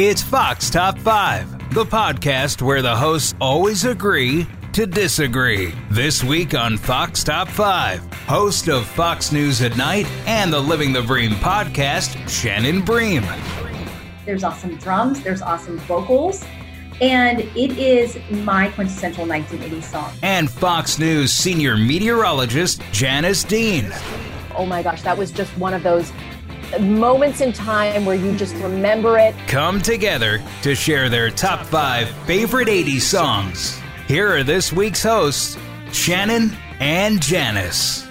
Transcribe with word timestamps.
It's 0.00 0.22
Fox 0.22 0.70
Top 0.70 0.96
5, 0.96 1.74
the 1.74 1.84
podcast 1.84 2.62
where 2.62 2.82
the 2.82 2.94
hosts 2.94 3.34
always 3.40 3.84
agree 3.84 4.46
to 4.72 4.86
disagree. 4.86 5.74
This 5.90 6.22
week 6.22 6.54
on 6.54 6.78
Fox 6.78 7.24
Top 7.24 7.48
5, 7.48 8.12
host 8.28 8.68
of 8.68 8.86
Fox 8.86 9.32
News 9.32 9.60
at 9.60 9.76
Night 9.76 10.06
and 10.24 10.52
the 10.52 10.60
Living 10.60 10.92
the 10.92 11.02
Bream 11.02 11.32
podcast, 11.32 12.28
Shannon 12.28 12.82
Bream. 12.82 13.24
There's 14.24 14.44
awesome 14.44 14.76
drums, 14.76 15.20
there's 15.24 15.42
awesome 15.42 15.78
vocals, 15.78 16.44
and 17.00 17.40
it 17.40 17.76
is 17.76 18.20
my 18.30 18.68
quintessential 18.68 19.26
1980s 19.26 19.82
song. 19.82 20.12
And 20.22 20.48
Fox 20.48 21.00
News 21.00 21.32
senior 21.32 21.76
meteorologist, 21.76 22.82
Janice 22.92 23.42
Dean. 23.42 23.92
Oh 24.54 24.64
my 24.64 24.80
gosh, 24.80 25.02
that 25.02 25.18
was 25.18 25.32
just 25.32 25.50
one 25.58 25.74
of 25.74 25.82
those 25.82 26.12
moments 26.80 27.40
in 27.40 27.52
time 27.52 28.04
where 28.04 28.16
you 28.16 28.36
just 28.36 28.54
remember 28.56 29.18
it. 29.18 29.34
Come 29.46 29.80
together 29.80 30.42
to 30.62 30.74
share 30.74 31.08
their 31.08 31.30
top 31.30 31.64
five 31.66 32.08
favorite 32.26 32.68
80s 32.68 33.00
songs. 33.00 33.80
Here 34.06 34.28
are 34.34 34.42
this 34.42 34.72
week's 34.72 35.02
hosts, 35.02 35.56
Shannon 35.92 36.52
and 36.80 37.20
Janice. 37.20 38.06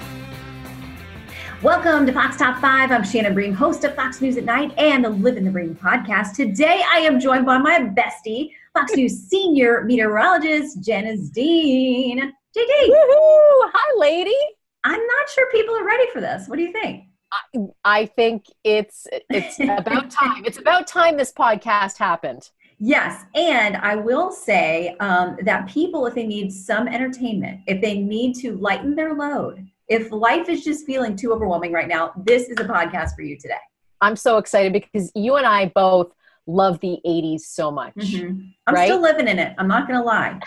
Welcome 1.64 2.06
to 2.06 2.14
Fox 2.14 2.38
Top 2.38 2.62
5. 2.62 2.92
I'm 2.92 3.04
Shannon 3.04 3.34
Bream, 3.34 3.54
host 3.54 3.84
of 3.84 3.95
Fox 3.95 4.22
News 4.22 4.38
at 4.38 4.45
Night 4.45 4.73
and 4.78 5.04
the 5.04 5.10
Live 5.10 5.38
in 5.38 5.44
the 5.44 5.50
Bream 5.50 5.73
podcast. 5.73 6.36
Today 6.36 6.84
I 6.92 7.00
am 7.00 7.20
joined 7.20 7.45
by 7.45 7.58
my 7.58 7.80
bestie, 7.80 8.52
Fox 8.73 8.95
News 8.95 9.28
senior 9.28 9.84
meteorologist, 9.84 10.84
Janice 10.84 11.30
Dean. 11.30 12.20
JD. 12.20 12.89
Woohoo! 12.89 13.72
Hi, 13.73 14.00
lady. 14.00 14.36
I'm 14.84 15.00
not 15.00 15.30
sure 15.30 15.52
people 15.52 15.76
are 15.76 15.86
ready 15.86 16.06
for 16.12 16.22
this. 16.22 16.48
What 16.48 16.58
do 16.58 16.64
you 16.64 16.72
think? 16.72 17.06
I, 17.31 17.59
I 17.83 18.06
think 18.06 18.45
it's 18.64 19.08
it's 19.30 19.59
about 19.59 20.09
time. 20.09 20.45
It's 20.45 20.58
about 20.58 20.88
time 20.88 21.17
this 21.17 21.33
podcast 21.33 21.97
happened. 21.97 22.50
Yes, 22.80 23.25
and 23.33 23.78
I 23.78 23.95
will 23.95 24.31
say 24.31 24.95
um, 25.00 25.36
that 25.42 25.67
people, 25.67 26.05
if 26.05 26.14
they 26.14 26.28
need 26.28 26.52
some 26.53 26.88
entertainment, 26.88 27.61
if 27.66 27.81
they 27.81 27.98
need 27.98 28.36
to 28.36 28.55
lighten 28.58 28.95
their 28.95 29.16
load, 29.16 29.67
if 29.88 30.11
life 30.11 30.48
is 30.48 30.64
just 30.64 30.86
feeling 30.86 31.16
too 31.16 31.33
overwhelming 31.33 31.72
right 31.72 31.88
now, 31.88 32.11
this 32.16 32.50
is 32.50 32.58
a 32.59 32.66
podcast 32.66 33.16
for 33.16 33.23
you 33.23 33.36
today. 33.36 33.55
I'm 34.00 34.16
so 34.16 34.38
excited 34.38 34.73
because 34.73 35.11
you 35.16 35.38
and 35.38 35.48
I 35.48 35.72
both 35.73 36.11
love 36.45 36.80
the 36.81 37.00
80s 37.05 37.42
so 37.42 37.72
much. 37.72 37.95
Mm-hmm. 37.95 38.42
I'm 38.67 38.75
right? 38.75 38.86
still 38.86 39.02
living 39.02 39.28
in 39.28 39.39
it. 39.39 39.55
I'm 39.58 39.67
not 39.67 39.88
going 39.88 40.00
to 40.00 40.05
lie. 40.05 40.39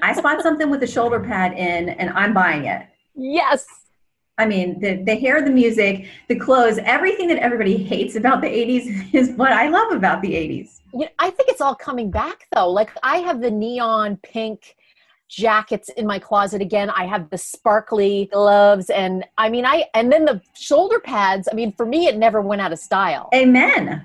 I 0.00 0.12
spot 0.12 0.40
something 0.42 0.70
with 0.70 0.82
a 0.84 0.86
shoulder 0.86 1.18
pad 1.18 1.52
in, 1.54 1.88
and 1.88 2.10
I'm 2.10 2.32
buying 2.32 2.66
it. 2.66 2.86
Yes. 3.16 3.66
I 4.38 4.46
mean, 4.46 4.80
the, 4.80 5.02
the 5.02 5.16
hair, 5.16 5.42
the 5.42 5.50
music, 5.50 6.06
the 6.28 6.36
clothes, 6.36 6.78
everything 6.84 7.28
that 7.28 7.38
everybody 7.38 7.76
hates 7.76 8.14
about 8.14 8.40
the 8.40 8.46
80s 8.46 9.08
is 9.14 9.30
what 9.30 9.52
I 9.52 9.68
love 9.68 9.92
about 9.92 10.22
the 10.22 10.32
80s. 10.32 10.80
Yeah, 10.94 11.08
I 11.18 11.30
think 11.30 11.48
it's 11.48 11.60
all 11.60 11.74
coming 11.74 12.10
back 12.10 12.46
though. 12.54 12.70
Like 12.70 12.90
I 13.02 13.18
have 13.18 13.40
the 13.40 13.50
neon 13.50 14.16
pink 14.22 14.76
jackets 15.28 15.90
in 15.90 16.06
my 16.06 16.18
closet 16.18 16.62
again. 16.62 16.88
I 16.88 17.04
have 17.04 17.28
the 17.28 17.36
sparkly 17.36 18.30
gloves 18.32 18.88
and 18.88 19.26
I 19.36 19.50
mean 19.50 19.66
I 19.66 19.84
and 19.92 20.10
then 20.10 20.24
the 20.24 20.40
shoulder 20.54 20.98
pads. 20.98 21.46
I 21.52 21.54
mean 21.54 21.72
for 21.72 21.84
me 21.84 22.06
it 22.06 22.16
never 22.16 22.40
went 22.40 22.62
out 22.62 22.72
of 22.72 22.78
style. 22.78 23.28
Amen. 23.34 24.02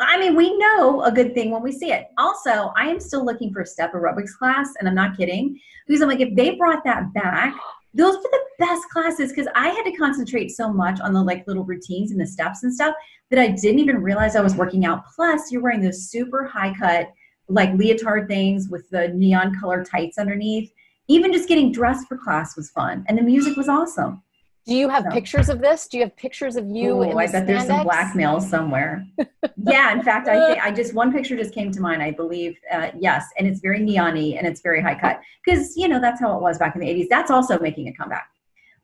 I 0.00 0.16
mean, 0.16 0.36
we 0.36 0.56
know 0.56 1.02
a 1.02 1.10
good 1.10 1.34
thing 1.34 1.50
when 1.50 1.60
we 1.60 1.72
see 1.72 1.92
it. 1.92 2.06
Also, 2.18 2.72
I 2.76 2.88
am 2.88 3.00
still 3.00 3.24
looking 3.24 3.52
for 3.52 3.62
a 3.62 3.66
step 3.66 3.94
aerobics 3.94 4.32
class, 4.38 4.72
and 4.78 4.88
I'm 4.88 4.94
not 4.94 5.16
kidding. 5.16 5.58
Because 5.88 6.02
I'm 6.02 6.08
like, 6.08 6.20
if 6.20 6.36
they 6.36 6.54
brought 6.54 6.84
that 6.84 7.12
back, 7.14 7.56
those 7.98 8.14
were 8.14 8.30
the 8.30 8.44
best 8.60 8.88
classes 8.90 9.30
because 9.30 9.48
I 9.56 9.68
had 9.70 9.82
to 9.82 9.92
concentrate 9.92 10.52
so 10.52 10.72
much 10.72 11.00
on 11.00 11.12
the 11.12 11.22
like 11.22 11.46
little 11.48 11.64
routines 11.64 12.12
and 12.12 12.20
the 12.20 12.26
steps 12.26 12.62
and 12.62 12.72
stuff 12.72 12.94
that 13.30 13.40
I 13.40 13.48
didn't 13.48 13.80
even 13.80 14.02
realize 14.02 14.36
I 14.36 14.40
was 14.40 14.54
working 14.54 14.86
out. 14.86 15.02
Plus, 15.14 15.50
you're 15.50 15.62
wearing 15.62 15.82
those 15.82 16.08
super 16.08 16.46
high 16.46 16.72
cut, 16.78 17.10
like 17.48 17.74
leotard 17.74 18.28
things 18.28 18.68
with 18.68 18.88
the 18.90 19.08
neon 19.08 19.58
color 19.58 19.84
tights 19.84 20.16
underneath. 20.16 20.72
Even 21.08 21.32
just 21.32 21.48
getting 21.48 21.72
dressed 21.72 22.06
for 22.06 22.16
class 22.16 22.56
was 22.56 22.70
fun, 22.70 23.04
and 23.08 23.18
the 23.18 23.22
music 23.22 23.56
was 23.56 23.68
awesome. 23.68 24.22
Do 24.68 24.74
you 24.76 24.90
have 24.90 25.04
So- 25.04 25.10
pictures 25.10 25.48
of 25.48 25.60
this? 25.62 25.88
Do 25.88 25.96
you 25.96 26.04
have 26.04 26.14
pictures 26.14 26.56
of 26.56 26.68
you? 26.68 27.00
In 27.00 27.16
I 27.16 27.26
bet 27.26 27.46
there's 27.46 27.66
some 27.66 27.84
blackmail 27.84 28.38
somewhere. 28.38 29.06
yeah, 29.56 29.92
in 29.92 30.02
fact, 30.02 30.28
I 30.28 30.46
think 30.46 30.62
I 30.62 30.70
just 30.70 30.92
one 30.92 31.10
picture 31.10 31.36
just 31.36 31.54
came 31.54 31.72
to 31.72 31.80
mind. 31.80 32.02
I 32.02 32.10
believe, 32.10 32.58
uh, 32.70 32.90
yes, 32.98 33.24
and 33.38 33.48
it's 33.48 33.60
very 33.60 33.80
neon-y 33.80 34.34
and 34.36 34.46
it's 34.46 34.60
very 34.60 34.82
high 34.82 34.94
cut 34.94 35.20
because 35.42 35.74
you 35.74 35.88
know 35.88 35.98
that's 35.98 36.20
how 36.20 36.36
it 36.36 36.42
was 36.42 36.58
back 36.58 36.74
in 36.74 36.82
the 36.82 36.86
'80s. 36.86 37.06
That's 37.08 37.30
also 37.30 37.58
making 37.58 37.88
a 37.88 37.94
comeback. 37.94 38.28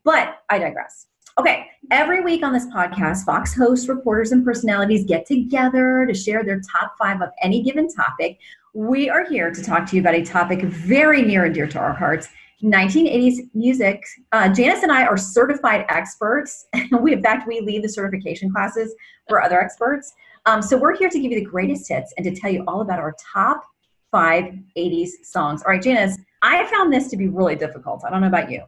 But 0.04 0.38
I 0.48 0.58
digress. 0.58 1.06
Okay, 1.38 1.66
every 1.90 2.22
week 2.22 2.42
on 2.42 2.54
this 2.54 2.66
podcast, 2.68 3.26
Fox 3.26 3.54
hosts, 3.54 3.86
reporters, 3.86 4.32
and 4.32 4.42
personalities 4.42 5.04
get 5.04 5.26
together 5.26 6.06
to 6.06 6.14
share 6.14 6.44
their 6.44 6.60
top 6.60 6.94
five 6.98 7.20
of 7.20 7.28
any 7.42 7.62
given 7.62 7.92
topic. 7.92 8.38
We 8.72 9.10
are 9.10 9.26
here 9.26 9.50
to 9.50 9.62
talk 9.62 9.86
to 9.90 9.96
you 9.96 10.00
about 10.00 10.14
a 10.14 10.22
topic 10.24 10.62
very 10.62 11.20
near 11.22 11.44
and 11.44 11.54
dear 11.54 11.66
to 11.66 11.78
our 11.78 11.92
hearts 11.92 12.28
1980s 12.62 13.48
music. 13.54 14.02
Uh, 14.32 14.48
Janice 14.48 14.82
and 14.82 14.92
I 14.92 15.04
are 15.04 15.16
certified 15.16 15.84
experts. 15.88 16.66
we, 17.00 17.12
in 17.12 17.22
fact, 17.22 17.46
we 17.46 17.60
lead 17.60 17.82
the 17.82 17.88
certification 17.88 18.50
classes 18.50 18.94
for 19.28 19.42
other 19.42 19.60
experts. 19.60 20.12
Um, 20.46 20.62
so 20.62 20.76
we're 20.76 20.96
here 20.96 21.08
to 21.08 21.18
give 21.18 21.32
you 21.32 21.40
the 21.40 21.46
greatest 21.46 21.88
hits 21.88 22.12
and 22.16 22.24
to 22.24 22.38
tell 22.38 22.50
you 22.50 22.64
all 22.66 22.80
about 22.80 22.98
our 22.98 23.14
top 23.32 23.62
five 24.10 24.44
80s 24.76 25.10
songs. 25.24 25.62
All 25.62 25.72
right, 25.72 25.82
Janice, 25.82 26.18
I 26.42 26.66
found 26.70 26.92
this 26.92 27.08
to 27.08 27.16
be 27.16 27.28
really 27.28 27.56
difficult. 27.56 28.04
I 28.06 28.10
don't 28.10 28.20
know 28.20 28.28
about 28.28 28.50
you. 28.50 28.62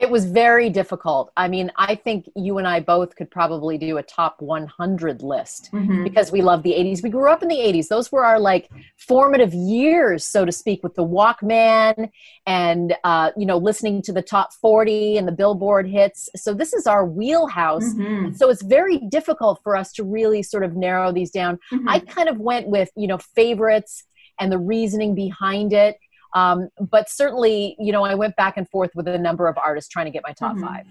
It 0.00 0.10
was 0.10 0.24
very 0.24 0.70
difficult. 0.70 1.30
I 1.36 1.46
mean, 1.46 1.70
I 1.76 1.94
think 1.94 2.30
you 2.34 2.56
and 2.56 2.66
I 2.66 2.80
both 2.80 3.16
could 3.16 3.30
probably 3.30 3.76
do 3.76 3.98
a 3.98 4.02
top 4.02 4.40
100 4.40 5.22
list 5.22 5.68
Mhm. 5.72 6.04
because 6.04 6.32
we 6.32 6.40
love 6.40 6.62
the 6.62 6.74
80s. 6.74 7.02
We 7.02 7.10
grew 7.10 7.30
up 7.30 7.42
in 7.42 7.48
the 7.48 7.60
80s. 7.60 7.88
Those 7.88 8.10
were 8.10 8.24
our 8.24 8.40
like 8.40 8.70
formative 8.96 9.52
years, 9.52 10.26
so 10.26 10.46
to 10.46 10.52
speak, 10.52 10.82
with 10.82 10.94
the 10.94 11.04
Walkman 11.04 12.10
and, 12.46 12.96
uh, 13.04 13.32
you 13.36 13.44
know, 13.44 13.58
listening 13.58 14.00
to 14.02 14.12
the 14.12 14.22
top 14.22 14.54
40 14.54 15.18
and 15.18 15.28
the 15.28 15.32
Billboard 15.32 15.86
hits. 15.86 16.30
So 16.34 16.54
this 16.54 16.72
is 16.72 16.86
our 16.86 17.04
wheelhouse. 17.04 17.92
Mhm. 17.92 18.34
So 18.38 18.48
it's 18.48 18.62
very 18.62 18.96
difficult 18.96 19.60
for 19.62 19.76
us 19.76 19.92
to 19.92 20.02
really 20.04 20.42
sort 20.42 20.64
of 20.64 20.76
narrow 20.76 21.12
these 21.12 21.30
down. 21.30 21.58
Mhm. 21.70 21.84
I 21.86 21.98
kind 21.98 22.30
of 22.30 22.40
went 22.40 22.68
with, 22.68 22.90
you 22.96 23.06
know, 23.06 23.18
favorites 23.18 24.04
and 24.38 24.50
the 24.50 24.58
reasoning 24.58 25.14
behind 25.14 25.74
it. 25.74 25.98
Um, 26.34 26.68
but 26.90 27.08
certainly, 27.08 27.76
you 27.78 27.92
know, 27.92 28.04
I 28.04 28.14
went 28.14 28.36
back 28.36 28.56
and 28.56 28.68
forth 28.68 28.90
with 28.94 29.08
a 29.08 29.18
number 29.18 29.48
of 29.48 29.58
artists 29.58 29.88
trying 29.90 30.06
to 30.06 30.10
get 30.12 30.22
my 30.22 30.32
top 30.32 30.56
Mhm. 30.56 30.60
five. 30.66 30.86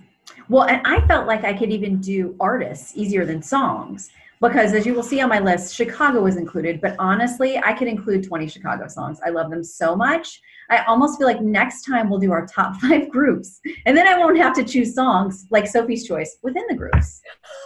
Well, 0.47 0.63
and 0.63 0.81
I 0.85 1.01
felt 1.07 1.27
like 1.27 1.43
I 1.43 1.53
could 1.53 1.71
even 1.71 1.99
do 1.99 2.35
artists 2.39 2.95
easier 2.95 3.25
than 3.25 3.41
songs 3.41 4.09
because, 4.41 4.73
as 4.73 4.85
you 4.85 4.93
will 4.93 5.03
see 5.03 5.19
on 5.21 5.29
my 5.29 5.39
list, 5.39 5.73
Chicago 5.75 6.21
was 6.21 6.37
included. 6.37 6.79
But 6.81 6.95
honestly, 6.99 7.57
I 7.57 7.73
could 7.73 7.87
include 7.87 8.23
20 8.23 8.47
Chicago 8.47 8.87
songs. 8.87 9.19
I 9.25 9.29
love 9.29 9.49
them 9.49 9.63
so 9.63 9.95
much. 9.95 10.39
I 10.69 10.83
almost 10.85 11.17
feel 11.17 11.25
like 11.25 11.41
next 11.41 11.83
time 11.83 12.09
we'll 12.09 12.19
do 12.19 12.31
our 12.31 12.45
top 12.45 12.75
five 12.81 13.09
groups, 13.09 13.59
and 13.87 13.97
then 13.97 14.07
I 14.07 14.17
won't 14.19 14.37
have 14.37 14.53
to 14.55 14.63
choose 14.63 14.93
songs 14.93 15.47
like 15.49 15.65
Sophie's 15.67 16.05
Choice 16.07 16.37
within 16.43 16.63
the 16.69 16.75
groups. 16.75 17.21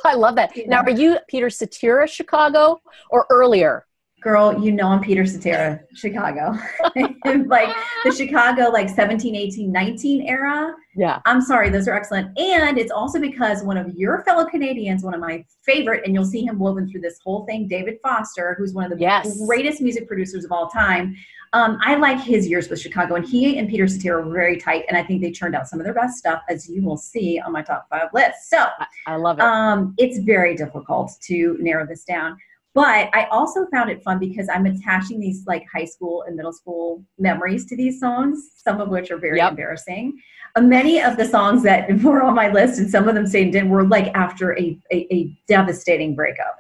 I 0.06 0.14
love 0.14 0.36
that. 0.36 0.52
Now, 0.68 0.82
are 0.84 0.90
you 0.90 1.18
Peter 1.28 1.50
Cetera 1.50 2.08
Chicago 2.08 2.82
or 3.10 3.26
earlier? 3.30 3.86
Girl, 4.24 4.64
you 4.64 4.72
know 4.72 4.88
I'm 4.88 5.02
Peter 5.02 5.26
Cetera, 5.26 5.82
Chicago. 5.94 6.54
like 6.96 7.76
the 8.06 8.12
Chicago, 8.16 8.70
like 8.70 8.88
17, 8.88 9.36
18, 9.36 9.70
19 9.70 10.22
era. 10.22 10.74
Yeah. 10.96 11.20
I'm 11.26 11.42
sorry, 11.42 11.70
those 11.70 11.90
are 11.90 11.94
excellent. 11.94 12.38
And 12.40 12.78
it's 12.78 12.92
also 12.92 13.20
because 13.20 13.64
one 13.64 13.76
of 13.78 13.94
your 13.96 14.24
fellow 14.24 14.46
Canadians, 14.46 15.04
one 15.04 15.14
of 15.14 15.20
my 15.20 15.44
favorite, 15.64 16.04
and 16.06 16.14
you'll 16.14 16.24
see 16.26 16.46
him 16.46 16.58
woven 16.58 16.90
through 16.90 17.02
this 17.02 17.20
whole 17.22 17.46
thing, 17.46 17.68
David 17.68 17.98
Foster, 18.02 18.56
who's 18.58 18.74
one 18.74 18.86
of 18.86 18.92
the 18.92 18.98
Yes. 19.04 19.46
greatest 19.46 19.82
music 19.82 20.08
producers 20.08 20.46
of 20.46 20.54
all 20.54 20.70
time. 20.70 21.16
Um, 21.52 21.78
I 21.84 21.96
like 21.96 22.20
his 22.20 22.48
years 22.48 22.70
with 22.70 22.80
Chicago, 22.80 23.16
and 23.16 23.26
he 23.26 23.58
and 23.58 23.68
Peter 23.70 23.88
Cetera 23.88 24.26
were 24.26 24.34
very 24.34 24.58
tight, 24.58 24.86
and 24.88 24.98
I 24.98 25.04
think 25.04 25.22
they 25.22 25.32
turned 25.32 25.54
out 25.54 25.68
some 25.68 25.80
of 25.80 25.84
their 25.84 25.94
best 25.94 26.18
stuff, 26.18 26.42
as 26.50 26.68
you 26.70 26.82
will 26.82 26.98
see 26.98 27.40
on 27.40 27.52
my 27.52 27.62
top 27.62 27.88
five 27.90 28.08
list. 28.14 28.50
So 28.50 28.66
I 29.06 29.18
love 29.18 29.38
it. 29.38 29.44
um, 29.44 29.94
it's 29.98 30.18
very 30.20 30.56
difficult 30.56 31.12
to 31.24 31.58
narrow 31.60 31.86
this 31.86 32.04
down. 32.06 32.38
But 32.76 33.10
I 33.14 33.26
also 33.30 33.68
found 33.72 33.92
it 33.92 34.02
fun 34.04 34.18
because 34.18 34.50
I'm 34.50 34.66
attaching 34.66 35.20
these 35.20 35.46
like 35.46 35.64
high 35.72 35.86
school 35.86 36.24
and 36.26 36.36
middle 36.36 36.54
school 36.54 37.04
memories 37.20 37.66
to 37.68 37.76
these 37.78 38.00
songs, 38.00 38.50
some 38.58 38.82
of 38.82 38.90
which 38.90 39.12
are 39.12 39.18
very 39.18 39.38
Yep. 39.38 39.52
embarrassing. 39.52 40.20
Uh, 40.56 40.62
many 40.62 41.00
of 41.02 41.18
the 41.18 41.26
songs 41.26 41.62
that 41.64 41.92
were 42.04 42.24
on 42.24 42.34
my 42.34 42.50
list, 42.50 42.80
and 42.80 42.90
some 42.90 43.08
of 43.08 43.14
them 43.14 43.28
stayed 43.28 43.54
in, 43.54 43.70
were 43.70 43.84
like 43.86 44.08
after 44.16 44.58
a, 44.58 44.78
a, 44.92 45.14
a 45.14 45.38
devastating 45.48 46.16
breakup. 46.16 46.58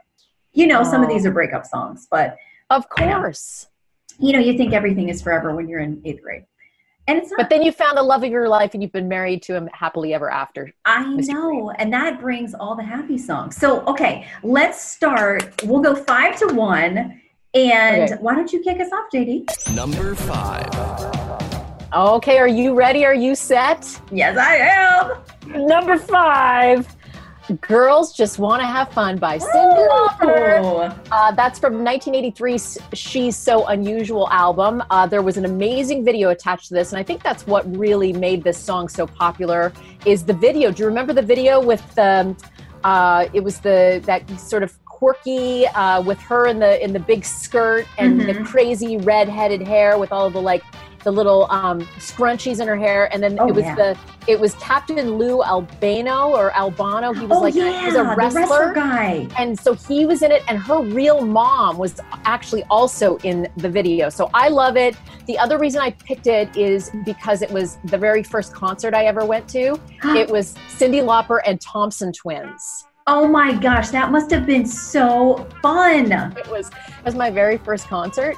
You 0.52 0.68
know, 0.68 0.84
some 0.84 1.02
of 1.04 1.10
Oh. 1.10 1.14
these 1.14 1.26
are 1.26 1.32
breakup 1.32 1.66
songs, 1.66 2.08
but 2.12 2.38
Of 2.70 2.88
course. 2.90 3.68
You 4.20 4.34
know, 4.34 4.40
you 4.40 4.56
think 4.56 4.74
everything 4.74 5.10
is 5.10 5.20
forever 5.22 5.56
when 5.56 5.68
you're 5.68 5.80
in 5.80 6.00
eighth 6.06 6.22
grade. 6.22 6.46
And 7.08 7.18
it's 7.18 7.32
not. 7.32 7.38
But 7.38 7.50
then 7.50 7.62
you 7.64 7.72
found 7.72 7.98
the 7.98 8.04
love 8.04 8.24
of 8.24 8.32
your 8.32 8.48
life 8.48 8.74
and 8.74 8.82
you've 8.82 8.92
been 8.94 9.10
married 9.10 9.42
to 9.44 9.56
him 9.56 9.70
happily 9.74 10.14
ever 10.14 10.32
after. 10.32 10.72
I 10.86 11.04
Mr. 11.04 11.30
know, 11.34 11.72
and 11.72 11.92
that 11.92 12.20
brings 12.22 12.54
all 12.54 12.76
the 12.76 12.84
happy 12.84 13.18
songs. 13.18 13.58
So, 13.58 13.82
okay, 13.86 14.26
let's 14.42 14.82
start. 14.82 15.62
We'll 15.66 15.82
go 15.82 15.96
five 15.96 16.38
to 16.40 16.48
one. 16.54 17.20
And 17.56 18.04
Okay. 18.04 18.16
why 18.22 18.34
don't 18.36 18.52
you 18.52 18.62
kick 18.62 18.80
us 18.80 18.92
off, 18.92 19.06
JD? 19.14 19.76
Number 19.76 20.16
five. 20.16 20.70
Okay, 21.94 22.40
are 22.40 22.48
you 22.48 22.74
ready? 22.74 23.06
Are 23.06 23.14
you 23.14 23.36
set? 23.36 24.00
Yes, 24.12 24.36
I 24.38 24.56
am. 24.56 25.68
Number 25.68 25.98
five. 26.00 26.88
Girls 27.62 28.14
Just 28.14 28.40
Want 28.40 28.62
to 28.62 28.66
Have 28.66 28.92
Fun 28.94 29.18
by 29.18 29.38
Cyndi 29.38 29.88
Lauper. 29.90 30.98
Uh, 31.12 31.32
that's 31.34 31.60
from 31.60 31.84
1983's 31.84 32.78
She's 32.94 33.36
So 33.36 33.68
Unusual 33.68 34.30
album. 34.30 34.82
Uh, 34.90 35.06
there 35.08 35.22
was 35.22 35.36
an 35.38 35.46
amazing 35.46 36.06
video 36.06 36.30
attached 36.30 36.70
to 36.70 36.74
this, 36.74 36.92
and 36.94 37.00
I 37.00 37.04
think 37.04 37.22
that's 37.22 37.46
what 37.46 37.64
really 37.78 38.14
made 38.14 38.44
this 38.44 38.58
song 38.58 38.88
so 38.88 39.06
popular. 39.06 39.74
Is 40.06 40.24
the 40.24 40.34
video? 40.34 40.72
Do 40.72 40.84
you 40.84 40.88
remember 40.88 41.12
the 41.14 41.22
video 41.22 41.62
with 41.62 41.84
the? 41.96 42.36
Uh, 42.84 43.28
it 43.34 43.42
was 43.42 43.60
the 43.60 44.02
that 44.06 44.30
sort 44.40 44.64
of 44.64 44.78
quirky 44.86 45.68
uh, 45.68 46.02
with 46.02 46.20
her 46.20 46.48
in 46.48 46.60
the 46.60 46.82
in 46.84 46.94
the 46.94 47.00
big 47.00 47.26
skirt 47.26 47.86
and 47.98 48.20
the 48.22 48.34
Mhm. 48.34 48.46
crazy 48.46 48.98
red-headed 48.98 49.62
hair 49.62 49.98
with 49.98 50.12
all 50.12 50.30
the 50.30 50.42
like 50.42 50.64
the 51.04 51.12
little 51.12 51.48
um, 51.50 51.82
scrunchies 51.98 52.60
in 52.62 52.68
her 52.68 52.76
hair, 52.78 53.10
and 53.14 53.22
then 53.22 53.38
Oh, 53.40 53.48
it 53.48 53.56
was 53.56 53.64
yeah. 53.66 53.76
the 53.76 53.98
it 54.28 54.40
was 54.40 54.54
Captain 54.56 55.18
Lou 55.18 55.44
Albano 55.44 56.30
or 56.30 56.56
Albano. 56.56 57.12
He 57.14 57.26
was 57.26 57.38
oh 57.38 57.42
like 57.42 57.56
yeah, 57.56 57.80
he 57.82 57.86
was 57.88 57.96
a 57.96 58.04
the 58.04 58.16
wrestler 58.16 58.74
guy. 58.74 59.28
and 59.38 59.60
so 59.60 59.74
he 59.74 60.06
was 60.06 60.22
in 60.22 60.32
it 60.32 60.42
and 60.48 60.58
her 60.58 60.82
real 60.82 61.26
mom 61.26 61.78
was 61.78 62.00
actually 62.26 62.64
also 62.70 63.18
in 63.18 63.48
the 63.58 63.68
video 63.70 64.08
so 64.10 64.30
i 64.34 64.48
love 64.48 64.78
it 64.78 64.96
the 65.28 65.38
other 65.38 65.58
reason 65.58 65.82
i 65.82 65.90
picked 65.92 66.28
it 66.28 66.56
is 66.56 66.90
because 67.06 67.42
it 67.42 67.52
was 67.52 67.78
the 67.86 67.98
very 67.98 68.24
first 68.24 68.54
concert 68.54 68.94
i 68.94 69.04
ever 69.06 69.26
went 69.26 69.48
to 69.48 69.78
it 70.16 70.30
was 70.30 70.54
cyndi 70.78 71.02
lauper 71.04 71.40
and 71.46 71.60
thompson 71.62 72.12
twins 72.14 72.86
Oh 73.06 73.28
my 73.28 73.54
gosh, 73.54 73.90
that 73.90 74.14
must 74.14 74.32
have 74.32 74.46
been 74.46 74.66
so 74.66 75.46
fun. 75.62 76.10
it 76.38 76.48
was 76.50 76.68
it 76.70 77.04
was 77.04 77.16
my 77.16 77.30
very 77.30 77.58
first 77.58 77.86
concert 77.90 78.38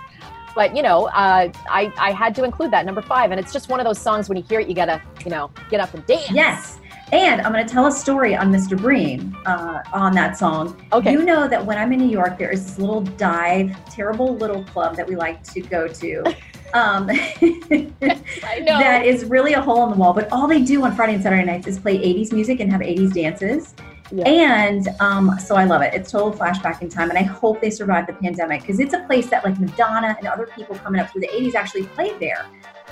but 0.56 0.75
you 0.75 0.81
know 0.81 1.07
uh, 1.07 1.52
I, 1.69 1.92
I 1.98 2.12
had 2.12 2.34
to 2.36 2.44
include 2.44 2.72
that 2.72 2.86
number 2.86 3.02
five 3.02 3.31
and 3.31 3.40
it's 3.40 3.54
just 3.54 3.69
one 3.69 3.80
of 3.80 3.86
those 3.86 4.00
songs 4.00 4.30
when 4.30 4.38
you 4.38 4.44
hear 4.44 4.60
it 4.60 4.68
you 4.68 4.75
gotta 4.75 5.02
you 5.24 5.31
know 5.31 5.52
get 5.69 5.80
up 5.80 5.94
and 5.94 6.06
dance 6.06 6.31
Yes. 6.31 6.80
And 7.12 7.42
I'm 7.42 7.54
going 7.54 7.66
to 7.66 7.72
tell 7.72 7.86
a 7.86 7.92
story 7.92 8.36
on 8.36 8.52
Mr. 8.52 8.75
Bream 8.75 9.38
uh, 9.46 9.81
on 9.94 10.13
that 10.13 10.38
song. 10.38 10.81
okay 10.92 11.12
You 11.12 11.24
know 11.24 11.48
that 11.48 11.63
when 11.63 11.78
I'm 11.78 11.94
in 11.94 12.00
New 12.00 12.10
York, 12.10 12.40
there 12.40 12.50
is 12.50 12.66
this 12.66 12.80
little 12.80 13.02
dive, 13.02 13.78
terrible 13.86 14.36
little 14.36 14.63
club 14.63 14.96
that 14.96 15.07
we 15.07 15.16
like 15.16 15.44
to 15.54 15.62
go 15.62 15.88
to. 15.88 16.36
Um, 16.74 17.10
i 17.12 18.60
know 18.60 18.80
that 18.80 19.06
is 19.06 19.24
really 19.25 19.54
a 19.54 19.62
hole 19.62 19.86
in 19.86 19.92
the 19.92 19.96
wall. 19.96 20.12
But 20.12 20.30
all 20.30 20.46
they 20.46 20.62
do 20.62 20.84
on 20.84 20.94
Friday 20.94 21.13
and 21.13 21.24
Saturday 21.24 21.46
nights 21.46 21.68
is 21.68 21.80
play 21.80 21.98
80s 21.98 22.34
music 22.34 22.60
and 22.60 22.69
have 22.69 22.81
80s 22.81 23.13
dances. 23.13 23.75
Yeah. 24.12 24.28
And 24.28 24.88
um, 25.00 25.38
so 25.40 25.56
I 25.56 25.66
love 25.66 25.81
it. 25.81 25.94
It's 25.94 26.12
total 26.12 26.31
flashback 26.31 26.81
in 26.81 26.90
time. 26.90 27.10
And 27.10 27.18
I 27.18 27.24
hope 27.24 27.62
they 27.62 27.69
survive 27.69 28.07
the 28.07 28.13
pandemic 28.13 28.62
because 28.62 28.80
it's 28.80 28.94
a 28.94 29.00
place 29.00 29.30
that 29.30 29.44
like 29.44 29.60
Madonna 29.60 30.16
and 30.18 30.28
other 30.28 30.48
people 30.56 30.75
coming 30.75 31.02
up 31.02 31.10
through 31.10 31.22
the 31.22 31.30
80s 31.30 31.56
actually 31.56 31.84
played 31.84 32.19
there. 32.19 32.46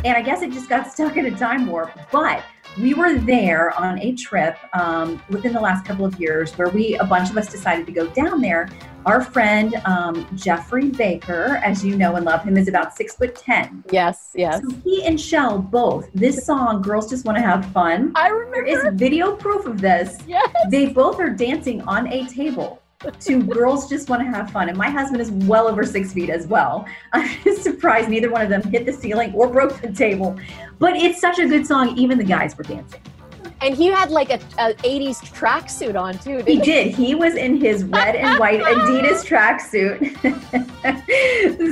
And 0.04 0.18
I 0.18 0.22
guess 0.22 0.42
it 0.42 0.52
just 0.52 0.70
got 0.70 0.88
stuck 0.92 1.18
in 1.18 1.28
a 1.28 1.38
time 1.38 1.68
warp. 1.68 1.92
But 2.12 2.44
we 2.80 2.94
were 2.94 3.14
there 3.14 3.78
on 3.80 4.00
a 4.00 4.16
trip 4.16 4.58
um, 4.74 5.22
within 5.30 5.54
the 5.54 5.60
last 5.60 5.86
couple 5.86 6.06
of 6.06 6.20
years 6.20 6.54
where 6.58 6.70
we, 6.70 6.96
a 6.98 7.04
bunch 7.04 7.30
of 7.30 7.38
us 7.38 7.48
decided 7.48 7.86
to 7.86 7.92
go 7.92 8.08
down 8.08 8.42
there. 8.42 8.70
Our 9.06 9.22
friend 9.22 9.76
um, 9.86 10.26
Jeffrey 10.36 10.90
Baker, 10.90 11.60
as 11.64 11.84
you 11.84 11.98
know 11.98 12.16
and 12.16 12.26
love 12.26 12.44
him, 12.44 12.56
is 12.58 12.68
about 12.68 12.96
six 12.96 13.16
foot 13.16 13.36
10. 13.36 13.84
yes 13.92 14.32
yes 14.36 14.62
So 14.62 14.76
he 14.84 15.04
and 15.06 15.20
Shell 15.20 15.60
both, 15.60 16.10
this 16.14 16.46
song, 16.46 16.82
Girls 16.82 17.10
Just 17.10 17.26
Want 17.26 17.38
to 17.38 17.42
Have 17.42 17.66
Fun, 17.72 18.12
i 18.16 18.30
remember 18.30 18.64
is 18.66 18.80
video 18.94 19.36
proof 19.36 19.66
of 19.66 19.82
this. 19.82 20.18
yes 20.28 20.50
They 20.70 20.88
both 20.88 21.20
are 21.20 21.30
dancing 21.30 21.82
on 21.82 22.08
a 22.08 22.26
table 22.28 22.82
to 23.20 23.44
Girls 23.44 23.90
Just 23.90 24.10
Want 24.10 24.22
to 24.22 24.26
Have 24.28 24.50
Fun. 24.52 24.70
And 24.70 24.78
my 24.78 24.90
husband 24.90 25.22
is 25.22 25.30
well 25.32 25.68
over 25.68 25.84
six 25.86 26.14
feet 26.14 26.30
as 26.30 26.48
well. 26.48 26.86
I'm 27.14 27.30
just 27.44 27.62
surprised 27.64 28.08
neither 28.10 28.32
one 28.32 28.42
of 28.42 28.48
them 28.50 28.64
hit 28.64 28.86
the 28.86 28.94
ceiling 28.94 29.34
or 29.34 29.50
broke 29.50 29.82
the 29.82 29.92
table. 29.92 30.40
But 30.80 30.96
it's 30.96 31.20
such 31.20 31.40
a 31.40 31.46
good 31.46 31.68
song, 31.68 31.98
even 31.98 32.18
the 32.18 32.24
guys 32.24 32.58
were 32.58 32.64
dancing. 32.64 33.02
And 33.64 33.76
he 33.76 33.88
had 33.88 34.12
like 34.12 34.30
a, 34.30 34.40
a 34.60 34.74
80s 34.74 35.24
tracksuit 35.34 36.00
on 36.00 36.18
too 36.20 36.38
He 36.40 36.60
didn't 36.60 36.64
did. 36.66 36.96
He 36.96 37.16
was 37.16 37.36
in 37.36 37.60
his 37.60 37.86
red 37.86 38.16
and 38.16 38.38
white 38.38 38.62
Adidas 38.62 39.24
tracksuit. 39.30 40.14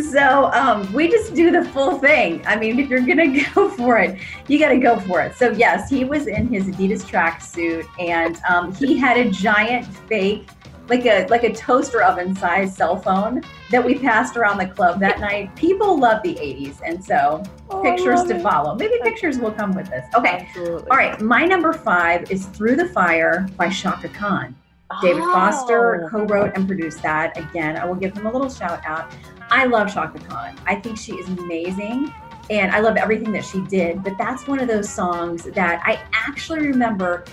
so 0.11 0.51
um, 0.53 0.91
we 0.93 1.09
just 1.09 1.33
do 1.35 1.51
the 1.51 1.65
full 1.65 1.99
thing. 1.99 2.41
I 2.47 2.55
mean, 2.55 2.79
if 2.79 2.89
you're 2.89 3.01
gonna 3.01 3.43
go 3.53 3.69
for 3.69 3.97
it, 3.97 4.19
you 4.47 4.57
got 4.57 4.69
to 4.69 4.77
go 4.77 4.99
for 5.01 5.21
it. 5.21 5.35
So 5.35 5.51
yes, 5.51 5.89
he 5.89 6.05
was 6.05 6.27
in 6.27 6.47
his 6.47 6.67
Adidas 6.67 7.03
tracksuit, 7.03 7.85
and 7.99 8.39
um, 8.47 8.73
he 8.73 8.97
had 8.97 9.17
a 9.17 9.29
giant 9.29 9.85
fake, 9.85 10.47
like 10.91 11.05
a 11.05 11.25
like 11.27 11.43
a 11.43 11.53
toaster 11.53 12.03
oven 12.03 12.35
sized 12.35 12.75
cell 12.75 12.97
phone 12.97 13.41
that 13.71 13.83
we 13.83 13.95
passed 13.97 14.35
around 14.35 14.57
the 14.57 14.67
club 14.67 14.99
that 14.99 15.19
night. 15.29 15.55
People 15.55 15.97
love 15.97 16.21
the 16.21 16.35
'80s, 16.35 16.81
and 16.85 17.03
so 17.03 17.41
Oh, 17.69 17.81
pictures 17.81 18.23
to 18.25 18.35
it. 18.35 18.41
follow. 18.43 18.75
Maybe 18.75 18.95
pictures 19.01 19.39
will 19.39 19.51
come 19.53 19.73
with 19.73 19.89
this. 19.89 20.05
Okay. 20.15 20.45
Absolutely. 20.49 20.89
All 20.91 20.97
right, 20.97 21.19
my 21.21 21.45
number 21.45 21.71
five 21.71 22.29
is 22.29 22.45
Through 22.47 22.75
the 22.75 22.87
Fire 22.89 23.47
by 23.55 23.69
Chaka 23.69 24.09
Khan. 24.09 24.53
David 25.01 25.23
oh. 25.23 25.31
Foster 25.33 26.03
Oh. 26.05 26.09
co-wrote 26.09 26.51
and 26.55 26.67
produced 26.67 27.01
that. 27.03 27.37
Again, 27.37 27.77
I 27.77 27.85
will 27.85 27.95
give 27.95 28.13
him 28.15 28.25
a 28.25 28.31
little 28.31 28.49
shout 28.49 28.81
out. 28.85 29.13
I 29.49 29.65
love 29.65 29.93
Chaka 29.93 30.19
Khan. 30.19 30.57
I 30.65 30.75
think 30.75 30.97
she 30.97 31.13
is 31.13 31.29
amazing. 31.29 32.13
And 32.49 32.73
I 32.73 32.81
love 32.81 32.97
everything 32.97 33.31
that 33.31 33.45
she 33.45 33.61
did. 33.67 34.03
But 34.03 34.17
that's 34.17 34.45
one 34.47 34.59
of 34.59 34.67
those 34.67 34.89
songs 34.89 35.43
that 35.45 35.81
I 35.85 36.01
actually 36.11 36.67
remember. 36.67 37.23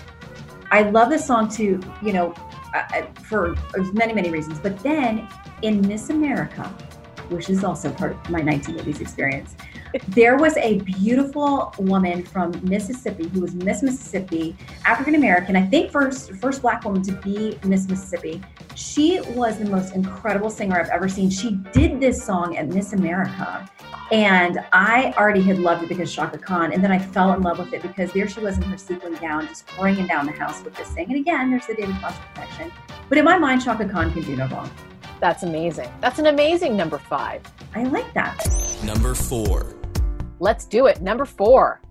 I 0.71 0.83
love 0.83 1.09
this 1.09 1.25
song 1.27 1.49
too, 1.49 1.81
you 2.01 2.13
know, 2.13 2.33
uh, 2.73 2.83
uh, 2.93 3.01
for 3.23 3.55
many, 3.93 4.13
many 4.13 4.29
reasons. 4.29 4.59
But 4.59 4.79
then 4.79 5.27
in 5.61 5.81
Miss 5.87 6.09
America, 6.09 6.63
which 7.29 7.49
is 7.49 7.63
also 7.63 7.91
part 7.91 8.11
of 8.11 8.29
my 8.29 8.41
1980s 8.41 9.01
experience, 9.01 9.55
there 10.09 10.37
was 10.37 10.55
a 10.57 10.79
beautiful 10.81 11.73
woman 11.79 12.23
from 12.23 12.51
Mississippi 12.63 13.27
who 13.29 13.41
was 13.41 13.55
Miss 13.55 13.81
Mississippi, 13.81 14.55
African 14.85 15.15
American, 15.15 15.55
I 15.55 15.65
think 15.65 15.91
first 15.91 16.33
first 16.33 16.61
black 16.61 16.83
woman 16.85 17.01
to 17.03 17.11
be 17.13 17.57
Miss 17.63 17.87
Mississippi. 17.87 18.41
She 18.75 19.19
was 19.31 19.57
the 19.57 19.65
most 19.65 19.95
incredible 19.95 20.49
singer 20.49 20.79
I've 20.79 20.89
ever 20.89 21.09
seen. 21.09 21.29
She 21.29 21.51
did 21.73 21.99
this 21.99 22.23
song 22.23 22.57
at 22.57 22.67
Miss 22.67 22.93
America. 22.93 23.69
And 24.11 24.59
I 24.73 25.13
already 25.17 25.41
had 25.41 25.59
loved 25.59 25.83
it 25.83 25.89
because 25.89 26.11
Chaka 26.11 26.39
Khan, 26.39 26.73
and 26.73 26.83
then 26.83 26.91
I 26.91 26.97
fell 26.97 27.33
in 27.33 27.43
love 27.43 27.59
with 27.59 27.73
it 27.73 27.83
because 27.83 28.11
there 28.11 28.27
she 28.27 28.39
was 28.39 28.57
in 28.57 28.63
her 28.63 28.77
sequin 28.77 29.13
gown, 29.15 29.47
just 29.47 29.65
bringing 29.77 30.07
down 30.07 30.25
the 30.25 30.31
house 30.31 30.63
with 30.63 30.75
this 30.75 30.89
thing. 30.89 31.05
And 31.09 31.17
again, 31.17 31.51
there's 31.51 31.67
the 31.67 31.75
David 31.75 31.95
Foster 31.97 32.23
connection. 32.33 32.71
But 33.07 33.19
in 33.19 33.25
my 33.25 33.37
mind, 33.37 33.63
Chaka 33.63 33.87
Khan 33.87 34.11
can 34.11 34.23
do 34.23 34.35
no 34.35 34.47
wrong. 34.47 34.71
That's 35.19 35.43
amazing. 35.43 35.89
That's 36.01 36.17
an 36.17 36.25
amazing 36.27 36.75
number 36.75 36.97
five. 36.97 37.43
I 37.75 37.83
like 37.83 38.11
that. 38.13 38.47
Number 38.83 39.13
four. 39.13 39.75
Let's 40.39 40.65
do 40.65 40.87
it. 40.87 41.01
Number 41.01 41.25
four. 41.25 41.81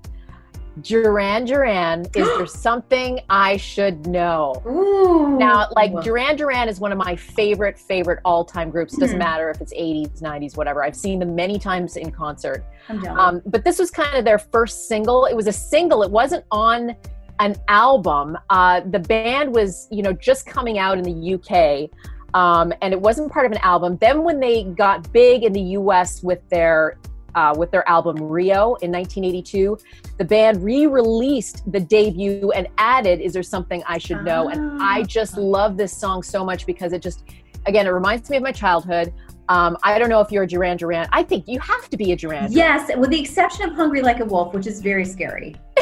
Duran 0.82 1.44
Duran. 1.44 2.02
Is 2.14 2.26
there 2.36 2.46
something 2.46 3.20
I 3.28 3.56
should 3.56 4.06
know? 4.06 4.62
Ooh. 4.66 5.36
Now, 5.38 5.68
like 5.76 5.92
Duran 6.02 6.36
Duran 6.36 6.68
is 6.68 6.80
one 6.80 6.92
of 6.92 6.98
my 6.98 7.16
favorite, 7.16 7.78
favorite 7.78 8.20
all 8.24 8.44
time 8.44 8.70
groups. 8.70 8.96
Doesn't 8.96 9.16
Mhm. 9.16 9.18
matter 9.18 9.50
if 9.50 9.60
it's 9.60 9.72
80s, 9.74 10.20
90s, 10.22 10.56
whatever. 10.56 10.82
I've 10.84 10.96
seen 10.96 11.18
them 11.18 11.34
many 11.34 11.58
times 11.58 11.96
in 11.96 12.10
concert. 12.10 12.64
I'm. 12.88 13.04
Um, 13.06 13.42
but 13.46 13.64
this 13.64 13.78
was 13.78 13.90
kind 13.90 14.16
of 14.16 14.24
their 14.24 14.38
first 14.38 14.88
single. 14.88 15.26
It 15.26 15.34
was 15.36 15.46
a 15.46 15.52
single. 15.52 16.02
It 16.02 16.10
wasn't 16.10 16.44
on 16.50 16.94
an 17.40 17.54
album. 17.68 18.36
Uh, 18.50 18.80
the 18.90 18.98
band 18.98 19.54
was, 19.54 19.86
you 19.90 20.02
know, 20.02 20.12
just 20.12 20.44
coming 20.46 20.78
out 20.78 20.98
in 20.98 21.04
the 21.04 21.34
UK, 21.34 21.88
um, 22.34 22.72
and 22.82 22.92
it 22.92 23.00
wasn't 23.00 23.30
part 23.30 23.46
of 23.46 23.52
an 23.52 23.58
album. 23.58 23.96
Then 24.00 24.24
when 24.24 24.40
they 24.40 24.64
got 24.64 25.12
big 25.12 25.44
in 25.44 25.52
the 25.52 25.60
US 25.78 26.22
with 26.22 26.40
their 26.48 26.98
uh, 27.34 27.54
with 27.56 27.70
their 27.70 27.88
album 27.88 28.16
Rio 28.16 28.74
in 28.76 28.90
1982, 28.92 29.78
the 30.18 30.24
band 30.24 30.62
re-released 30.62 31.70
the 31.70 31.80
debut 31.80 32.50
and 32.52 32.68
added 32.78 33.20
"Is 33.20 33.32
There 33.32 33.42
Something 33.42 33.82
I 33.86 33.98
Should 33.98 34.24
Know?" 34.24 34.48
And 34.48 34.82
I 34.82 35.02
just 35.02 35.36
love 35.36 35.76
this 35.76 35.96
song 35.96 36.22
so 36.22 36.44
much 36.44 36.66
because 36.66 36.92
it 36.92 37.02
just, 37.02 37.24
again, 37.66 37.86
it 37.86 37.90
reminds 37.90 38.28
me 38.30 38.36
of 38.38 38.42
my 38.42 38.52
childhood. 38.52 39.12
Um, 39.48 39.76
I 39.82 39.98
don't 39.98 40.10
know 40.10 40.20
if 40.20 40.30
you're 40.30 40.42
a 40.42 40.46
Duran 40.46 40.76
Duran. 40.76 41.08
I 41.12 41.22
think 41.22 41.48
you 41.48 41.58
have 41.60 41.88
to 41.90 41.96
be 41.96 42.12
a 42.12 42.16
Duran. 42.16 42.50
Duran. 42.50 42.52
Yes, 42.52 42.90
with 42.96 43.10
the 43.10 43.20
exception 43.20 43.68
of 43.68 43.74
Hungry 43.74 44.02
Like 44.02 44.20
a 44.20 44.24
Wolf, 44.24 44.52
which 44.52 44.66
is 44.66 44.80
very 44.80 45.04
scary. 45.04 45.54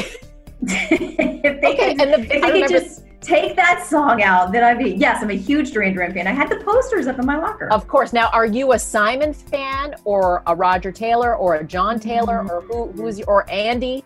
if 0.62 1.60
they 1.60 1.66
Okay, 1.68 1.94
could, 1.94 2.08
and 2.08 2.14
the, 2.14 2.36
if 2.36 2.42
they 2.42 2.60
could 2.60 2.68
just 2.68 3.05
take 3.20 3.56
that 3.56 3.85
song 3.87 4.23
out, 4.23 4.52
then 4.52 4.62
I'd 4.62 4.78
be 4.78 4.90
yes, 4.90 5.23
I'm 5.23 5.30
a 5.30 5.35
huge 5.35 5.73
Duran 5.73 5.94
Duran 5.94 6.12
fan. 6.12 6.26
I 6.26 6.32
had 6.32 6.49
the 6.49 6.56
posters 6.56 7.06
up 7.06 7.18
in 7.18 7.26
my 7.26 7.37
locker. 7.38 7.70
of 7.73 7.88
course. 7.88 8.12
Now, 8.12 8.28
are 8.32 8.46
you 8.46 8.73
a 8.73 8.78
Simon 8.78 9.32
fan 9.32 9.94
or 10.04 10.42
a 10.46 10.54
Roger 10.54 10.92
Taylor 10.92 11.37
or 11.37 11.56
a 11.56 11.64
John 11.64 11.99
Taylor 11.99 12.44
Mm-hmm. 12.44 12.50
or 12.50 12.61
who, 12.62 12.92
who's 12.92 13.18
your 13.18 13.28
or 13.28 13.50
Andy? 13.50 14.04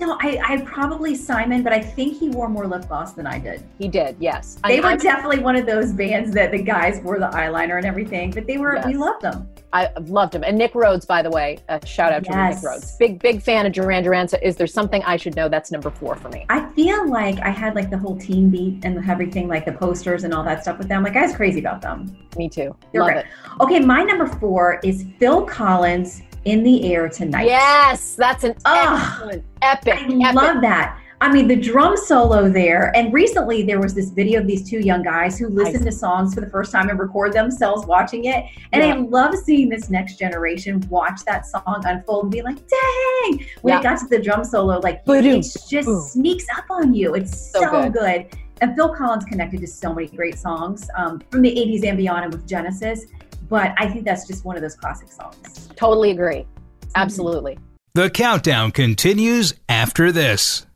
No, 0.00 0.18
I, 0.20 0.38
I 0.46 0.60
probably 0.62 1.14
Simon, 1.14 1.62
but 1.62 1.72
I 1.72 1.80
think 1.80 2.18
he 2.18 2.28
wore 2.28 2.48
more 2.48 2.66
lip 2.66 2.86
gloss 2.88 3.12
than 3.12 3.26
I 3.26 3.38
did. 3.38 3.62
He 3.78 3.88
did, 3.88 4.16
yes. 4.20 4.58
They 4.66 4.78
I, 4.78 4.80
were 4.80 4.86
I, 4.88 4.96
definitely 4.96 5.38
one 5.38 5.56
of 5.56 5.66
those 5.66 5.92
bands 5.92 6.32
that 6.34 6.50
the 6.52 6.62
guys 6.62 7.00
wore 7.00 7.18
the 7.18 7.28
eyeliner 7.28 7.76
and 7.78 7.86
everything, 7.86 8.30
but 8.30 8.46
they 8.46 8.58
were 8.58 8.80
we 8.86 8.94
loved 8.94 9.22
them. 9.22 9.48
I 9.72 9.90
loved 10.06 10.34
him. 10.34 10.42
And 10.44 10.56
Nick 10.56 10.74
Rhodes, 10.74 11.04
by 11.04 11.20
the 11.22 11.30
way, 11.30 11.58
a 11.68 11.84
shout 11.86 12.12
out 12.12 12.24
to 12.24 12.30
Yes. 12.30 12.62
Nick 12.62 12.70
Rhodes. 12.70 12.96
Big, 12.96 13.18
big 13.18 13.42
fan 13.42 13.66
of 13.66 13.72
Duran 13.72 14.04
Duran. 14.04 14.26
So 14.28 14.38
is 14.42 14.56
there 14.56 14.66
something 14.66 15.02
I 15.04 15.16
should 15.16 15.36
know? 15.36 15.48
That's 15.48 15.70
number 15.70 15.90
four 15.90 16.14
for 16.16 16.28
me. 16.30 16.46
I 16.48 16.66
feel 16.70 17.10
like 17.10 17.40
I 17.40 17.50
had 17.50 17.74
like 17.74 17.90
the 17.90 17.98
whole 17.98 18.16
team 18.16 18.48
beat 18.48 18.84
and 18.84 18.96
everything, 19.10 19.48
like 19.48 19.64
the 19.66 19.72
posters 19.72 20.24
and 20.24 20.32
all 20.32 20.44
that 20.44 20.62
stuff 20.62 20.78
with 20.78 20.88
them. 20.88 21.02
Like 21.02 21.16
I 21.16 21.22
was 21.22 21.34
crazy 21.34 21.60
about 21.60 21.82
them. 21.82 22.16
Me 22.38 22.48
too. 22.48 22.74
They're 22.92 23.02
Love 23.02 23.12
great. 23.12 23.24
it. 23.26 23.60
Okay, 23.60 23.80
my 23.80 24.02
number 24.02 24.26
four 24.26 24.80
is 24.82 25.04
Phil 25.18 25.44
Collins 25.44 26.22
in 26.46 26.62
the 26.62 26.92
air 26.92 27.08
tonight. 27.08 27.46
Yes, 27.46 28.14
that's 28.14 28.44
an 28.44 28.54
excellent, 28.64 29.44
epic, 29.62 29.94
I 29.98 30.02
epic. 30.04 30.34
love 30.34 30.60
that. 30.62 30.98
I 31.20 31.32
mean, 31.32 31.48
the 31.48 31.56
drum 31.56 31.96
solo 31.96 32.48
there. 32.50 32.94
And 32.94 33.10
recently 33.12 33.62
there 33.62 33.80
was 33.80 33.94
this 33.94 34.10
video 34.10 34.40
of 34.40 34.46
these 34.46 34.68
two 34.68 34.80
young 34.80 35.02
guys 35.02 35.38
who 35.38 35.48
listen 35.48 35.82
to 35.84 35.90
songs 35.90 36.34
for 36.34 36.42
the 36.42 36.50
first 36.50 36.70
time 36.72 36.90
and 36.90 36.98
record 36.98 37.32
themselves 37.32 37.86
watching 37.86 38.26
it. 38.26 38.44
And 38.72 38.82
I 38.82 38.94
love 38.96 39.34
seeing 39.34 39.68
this 39.70 39.88
next 39.88 40.18
generation 40.18 40.86
watch 40.90 41.22
that 41.26 41.46
song 41.46 41.82
unfold 41.86 42.24
and 42.24 42.32
be 42.32 42.42
like, 42.42 42.56
dang. 42.68 43.46
When 43.62 43.72
Yeah. 43.72 43.80
it 43.80 43.82
got 43.82 43.98
to 44.00 44.06
the 44.08 44.20
drum 44.22 44.44
solo, 44.44 44.78
like 44.80 45.04
Ba-doom, 45.06 45.36
it 45.40 45.42
just 45.68 45.86
boom. 45.86 46.00
sneaks 46.02 46.44
up 46.56 46.66
on 46.70 46.92
you. 46.94 47.14
It's 47.14 47.50
So 47.50 47.60
so, 47.62 47.70
good. 47.70 47.92
good. 47.94 48.26
And 48.60 48.76
Phil 48.76 48.94
Collins 48.94 49.24
connected 49.24 49.60
to 49.62 49.66
so 49.66 49.94
many 49.94 50.08
great 50.08 50.38
songs 50.38 50.86
um, 50.96 51.22
from 51.30 51.40
the 51.42 51.50
80s 51.50 51.84
and 51.86 51.96
beyond 51.96 52.24
and 52.24 52.32
with 52.32 52.46
Genesis. 52.46 53.06
But 53.48 53.74
I 53.78 53.88
think 53.88 54.04
that's 54.04 54.26
just 54.26 54.44
one 54.44 54.56
of 54.56 54.62
those 54.62 54.74
classic 54.74 55.08
songs. 55.08 55.68
Totally 55.76 56.10
agree. 56.10 56.46
Mm-hmm. 56.46 56.90
Absolutely. 56.94 57.58
The 57.94 58.10
countdown 58.10 58.72
continues 58.72 59.54
after 59.68 60.12
this. 60.12 60.66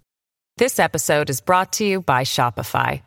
This 0.57 0.79
episode 0.79 1.31
is 1.31 1.41
brought 1.41 1.73
to 1.75 1.85
you 1.85 2.01
by 2.01 2.23
Shopify. 2.23 3.03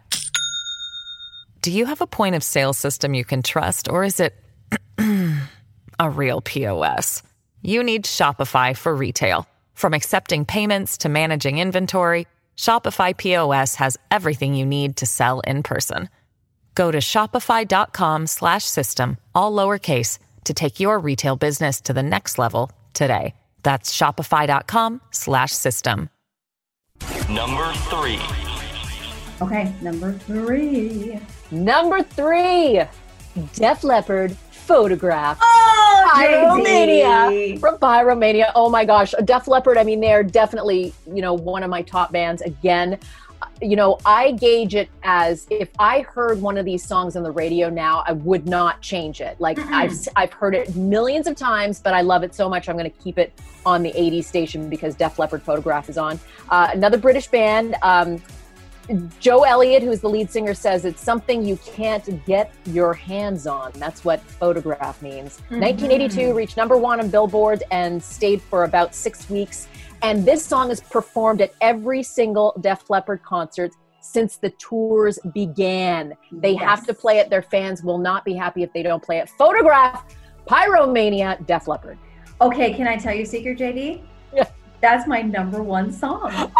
Do 1.62 1.72
you 1.72 1.86
have 1.86 2.01
a 2.01 2.08
point 2.08 2.36
of 2.36 2.43
sale 2.43 2.74
system 2.74 3.13
you 3.13 3.24
can 3.24 3.41
trust, 3.41 3.88
or 3.89 4.03
is 4.03 4.20
it 4.20 4.36
a 6.00 6.10
real 6.10 6.41
POS? 6.41 7.24
You 7.62 7.84
need 7.84 8.05
Shopify 8.05 8.75
for 8.75 8.93
retail. 8.93 9.48
From 9.74 9.93
accepting 9.93 10.46
payments 10.46 10.98
to 11.00 11.10
managing 11.10 11.60
inventory, 11.60 12.27
Shopify 12.58 13.15
POS 13.15 13.75
has 13.75 13.98
everything 14.12 14.55
you 14.55 14.65
need 14.65 14.98
to 14.98 15.05
sell 15.05 15.39
in 15.41 15.63
person. 15.63 16.10
Go 16.75 16.92
to 16.92 17.00
shopify.com 17.00 18.27
slash 18.27 18.65
system, 18.65 19.18
all 19.34 19.51
lowercase, 19.51 20.20
to 20.44 20.53
take 20.53 20.80
your 20.80 21.00
retail 21.00 21.36
business 21.36 21.82
to 21.82 21.94
the 21.94 22.03
next 22.03 22.38
level 22.38 22.72
today. 22.94 23.34
That's 23.63 23.96
shopify.com 23.96 25.01
slash 25.12 25.51
system. 25.51 26.10
Number 27.30 27.72
three. 27.89 28.20
Okay, 29.42 29.74
number 29.82 30.13
three. 30.13 31.20
Number 31.51 32.03
three, 32.03 32.82
Def 33.56 33.84
Leppard 33.84 34.38
photograph. 34.51 35.38
Oh, 35.42 36.12
Pyromania 36.15 37.60
from 37.60 37.77
Pyromania. 37.77 38.51
Oh 38.56 38.70
my 38.70 38.86
gosh, 38.86 39.13
Def 39.25 39.48
Leppard. 39.48 39.77
I 39.77 39.84
mean, 39.84 40.00
they're 40.00 40.24
definitely 40.24 40.94
you 41.08 41.22
know 41.22 41.34
one 41.34 41.63
of 41.63 41.70
my 41.70 41.82
top 41.82 42.12
bands. 42.12 42.42
Again, 42.42 43.00
you 43.62 43.76
know, 43.76 43.98
I 44.06 44.32
gauge 44.32 44.76
it 44.76 44.90
as 45.04 45.48
if 45.50 45.70
I 45.80 46.02
heard 46.02 46.42
one 46.42 46.58
of 46.58 46.66
these 46.66 46.86
songs 46.86 47.16
on 47.16 47.24
the 47.24 47.32
radio 47.32 47.70
now, 47.70 48.04
I 48.06 48.14
would 48.14 48.48
not 48.48 48.82
change 48.82 49.22
it. 49.22 49.40
Like 49.40 49.60
I've 49.60 49.94
I've 50.16 50.34
heard 50.34 50.56
it 50.56 50.76
millions 50.76 51.28
of 51.28 51.36
times, 51.36 51.80
but 51.80 51.94
I 51.94 52.02
love 52.02 52.24
it 52.24 52.36
so 52.36 52.50
much, 52.50 52.70
I'm 52.70 52.78
going 52.78 52.90
to 52.90 52.98
keep 53.04 53.18
it 53.18 53.34
on 53.66 53.84
the 53.84 53.92
80s 53.94 54.26
station 54.26 54.70
because 54.70 54.96
Def 54.96 55.20
Leppard 55.20 55.42
photograph 55.42 55.90
is 55.90 55.98
on. 55.98 56.20
Uh, 56.50 56.70
another 56.74 56.98
British 56.98 57.28
band. 57.28 57.76
Um, 57.82 58.22
Joe 59.20 59.44
Elliott, 59.44 59.82
who's 59.82 60.02
the 60.02 60.10
lead 60.10 60.30
singer, 60.30 60.54
says 60.54 60.84
it's 60.84 61.02
something 61.02 61.46
you 61.46 61.58
can't 61.66 62.26
get 62.26 62.54
your 62.66 62.94
hands 62.94 63.48
on. 63.48 63.72
That's 63.76 64.04
what 64.04 64.20
photograph 64.22 65.02
means. 65.02 65.40
1982 65.50 66.34
reached 66.34 66.58
number 66.58 66.76
one 66.76 67.00
on 67.00 67.10
Billboard 67.10 67.64
and 67.72 68.04
stayed 68.04 68.42
for 68.42 68.66
about 68.66 68.94
six 68.94 69.30
weeks. 69.30 69.68
And 70.04 70.26
this 70.26 70.46
song 70.46 70.70
is 70.70 70.82
performed 70.82 71.40
at 71.40 71.54
every 71.62 72.04
single 72.04 72.54
Def 72.60 72.90
Leppard 72.90 73.24
concert 73.24 73.72
since 74.02 74.36
the 74.36 74.50
tours 74.50 75.18
began. 75.34 76.14
They 76.30 76.56
have 76.56 76.86
to 76.88 76.94
play 76.94 77.20
it. 77.20 77.30
Their 77.30 77.42
fans 77.42 77.84
will 77.84 77.98
not 77.98 78.26
be 78.26 78.34
happy 78.34 78.64
if 78.64 78.74
they 78.74 78.84
don't 78.84 79.02
play 79.02 79.20
it. 79.20 79.30
Photograph, 79.30 80.04
Pyromania, 80.46 81.44
Def 81.48 81.70
Leppard. 81.70 81.98
Okay, 82.42 82.74
can 82.74 82.86
I 82.86 82.98
tell 82.98 83.16
you 83.16 83.24
a 83.24 83.26
secret, 83.26 83.58
JD? 83.58 84.02
Yeah. 84.34 84.50
That's 84.82 85.08
my 85.08 85.22
number 85.22 85.64
one 85.64 85.90
song. 85.94 86.32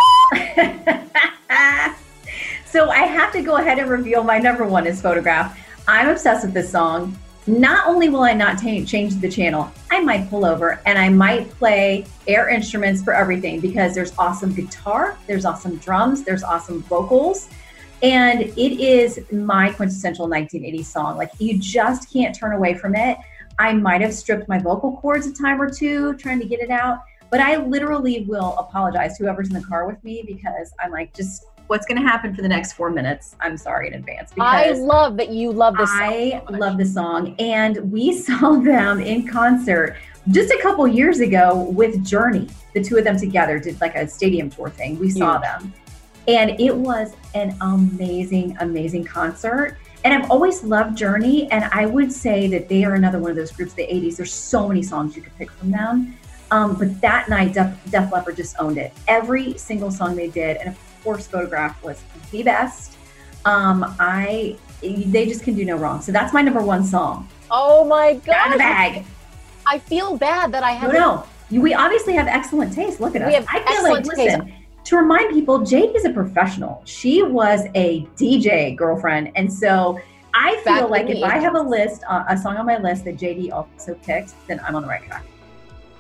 so 2.66 2.90
I 2.90 3.00
have 3.00 3.34
to 3.34 3.42
go 3.42 3.58
ahead 3.58 3.78
and 3.78 3.90
reveal 3.90 4.24
my 4.24 4.40
number 4.40 4.66
one 4.66 4.88
is 4.88 5.02
Photograph. 5.02 5.60
I'm 5.86 6.08
obsessed 6.08 6.46
with 6.46 6.54
this 6.54 6.72
song. 6.72 7.18
Not 7.46 7.88
only 7.88 8.08
will 8.08 8.24
I 8.24 8.34
not 8.34 8.58
ta- 8.58 8.86
change 8.86 9.16
the 9.16 9.30
channel, 9.30 9.70
I 9.92 10.00
might 10.00 10.30
pull 10.30 10.46
over 10.46 10.80
and 10.86 10.98
I 10.98 11.10
might 11.10 11.50
play 11.52 12.06
air 12.26 12.48
instruments 12.48 13.04
for 13.04 13.14
everything 13.14 13.60
because 13.60 13.94
there's 13.94 14.14
awesome 14.18 14.54
guitar, 14.54 15.18
there's 15.28 15.44
awesome 15.44 15.76
drums, 15.78 16.24
there's 16.24 16.44
awesome 16.44 16.82
vocals. 16.84 17.50
And 18.02 18.42
it 18.42 18.82
is 18.82 19.20
my 19.32 19.72
quintessential 19.72 20.28
1980s 20.28 20.86
song. 20.86 21.18
Like, 21.18 21.32
you 21.40 21.58
just 21.58 22.12
can't 22.12 22.34
turn 22.36 22.54
away 22.54 22.76
from 22.76 22.96
it. 22.96 23.18
I 23.60 23.74
might 23.74 24.02
have 24.02 24.14
stripped 24.14 24.48
my 24.48 24.60
vocal 24.60 24.98
cords 24.98 25.28
a 25.28 25.34
time 25.34 25.62
or 25.62 25.70
two 25.70 26.14
trying 26.16 26.40
to 26.40 26.46
get 26.46 26.60
it 26.60 26.70
out, 26.70 27.00
but 27.30 27.40
I 27.40 27.58
literally 27.58 28.26
will 28.26 28.58
apologize 28.58 29.18
to 29.18 29.24
whoever's 29.24 29.48
in 29.48 29.54
the 29.54 29.66
car 29.66 29.86
with 29.86 30.02
me 30.04 30.24
because 30.26 30.74
I'm 30.80 30.92
like, 30.92 31.14
just 31.14 31.46
what's 31.68 31.86
going 31.86 32.02
to 32.02 32.08
happen 32.08 32.36
for 32.36 32.42
the 32.42 32.48
next 32.48 32.74
four 32.74 32.90
minutes? 32.90 33.36
I'm 33.40 33.58
sorry 33.58 33.88
in 33.88 33.94
advance 33.94 34.32
I 34.40 34.72
love 34.72 35.18
that 35.18 35.30
you 35.30 35.52
love 35.52 35.78
this 35.78 35.90
song. 35.90 36.02
I 36.02 36.44
so 36.48 36.54
love 36.54 36.78
the 36.78 36.86
song. 36.86 37.36
And 37.40 37.92
we 37.92 38.18
saw 38.18 38.60
them 38.60 39.00
in 39.00 39.28
concert 39.28 39.98
just 40.30 40.52
a 40.52 40.60
couple 40.62 40.88
years 40.88 41.20
ago 41.20 41.70
with 41.70 42.04
Journey. 42.06 42.50
The 42.74 42.84
two 42.84 42.98
of 42.98 43.04
them 43.04 43.18
together 43.18 43.60
did 43.60 43.80
like 43.82 43.96
a 43.96 44.08
stadium 44.08 44.50
tour 44.50 44.70
thing. 44.70 45.00
We 45.00 45.10
saw 45.10 45.38
them. 45.38 45.74
And 46.28 46.60
it 46.60 46.76
was 46.76 47.14
an 47.36 47.56
amazing, 47.62 48.56
amazing 48.60 49.04
concert. 49.04 49.78
And 50.06 50.14
I've 50.14 50.30
always 50.32 50.64
loved 50.64 50.98
Journey. 50.98 51.52
And 51.52 51.66
I 51.66 51.86
would 51.86 52.12
say 52.12 52.48
that 52.48 52.70
they 52.70 52.84
are 52.84 52.96
another 52.96 53.20
one 53.20 53.32
of 53.32 53.38
those 53.38 53.52
groups 53.52 53.74
of 53.74 53.78
the 53.78 53.88
80s. 53.88 54.18
There's 54.18 54.34
so 54.34 54.68
many 54.68 54.82
songs 54.82 55.16
you 55.16 55.22
could 55.22 55.38
pick 55.38 55.52
from 55.52 55.72
them. 55.72 56.16
Um, 56.52 56.76
but 56.76 57.02
that 57.02 57.30
night, 57.30 57.54
Def, 57.54 57.74
Def 57.90 58.12
Leppard 58.12 58.38
just 58.38 58.56
owned 58.60 58.78
it. 58.78 58.94
Every 59.08 59.58
single 59.58 59.92
song 59.92 60.16
they 60.16 60.28
did. 60.28 60.58
And 60.58 60.76
of 61.04 61.06
course, 61.06 61.28
Photograph 61.28 61.84
was 61.84 62.02
the 62.32 62.44
best. 62.44 62.96
Um, 63.44 63.84
I 64.00 64.56
they 64.82 65.26
just 65.26 65.44
can 65.44 65.54
do 65.54 65.66
no 65.66 65.76
wrong. 65.76 66.02
So 66.02 66.12
that's 66.14 66.34
my 66.34 66.42
number 66.42 66.62
one 66.62 66.84
song. 66.86 67.28
Oh 67.52 67.84
my 67.86 68.14
Got 68.26 68.46
in 68.48 68.52
the 68.54 68.58
god! 68.58 68.60
bag. 68.60 69.06
I 69.66 69.80
feel 69.80 70.18
bad 70.18 70.52
that 70.54 70.64
I 70.64 70.74
No, 70.74 70.80
have 70.80 70.94
no. 70.94 71.24
You- 71.50 71.62
We 71.62 71.74
obviously 71.74 72.14
have 72.14 72.28
excellent 72.28 72.74
taste. 72.74 73.00
Look 73.02 73.16
at 73.18 73.22
us. 73.22 73.28
We 73.28 73.34
have 73.34 73.46
I 73.50 73.60
feel 73.60 73.84
like 73.84 74.00
excellent 74.00 74.06
taste. 74.06 74.38
listen. 74.40 74.54
To 74.86 74.98
remind 74.98 75.34
people, 75.34 75.60
Jade 75.60 75.94
is 75.96 76.04
a 76.06 76.10
professional. 76.10 76.82
She 76.86 77.22
was 77.24 77.62
a 77.76 78.02
DJ 78.18 78.76
girlfriend, 78.78 79.32
and 79.36 79.52
so 79.52 80.00
I 80.34 80.58
feel 80.64 80.86
in 80.86 80.90
like 80.92 81.10
if 81.10 81.22
I 81.24 81.38
have 81.38 81.56
a 81.56 81.62
list, 81.62 82.04
uh, 82.10 82.24
a 82.30 82.38
song 82.38 82.56
on 82.58 82.66
my 82.66 82.78
list 82.78 83.04
that 83.06 83.16
JD 83.18 83.52
also 83.52 83.94
picked, 83.96 84.34
then 84.48 84.60
I'm 84.66 84.76
on 84.76 84.82
the 84.82 84.88
right 84.90 85.04
track. 85.06 85.24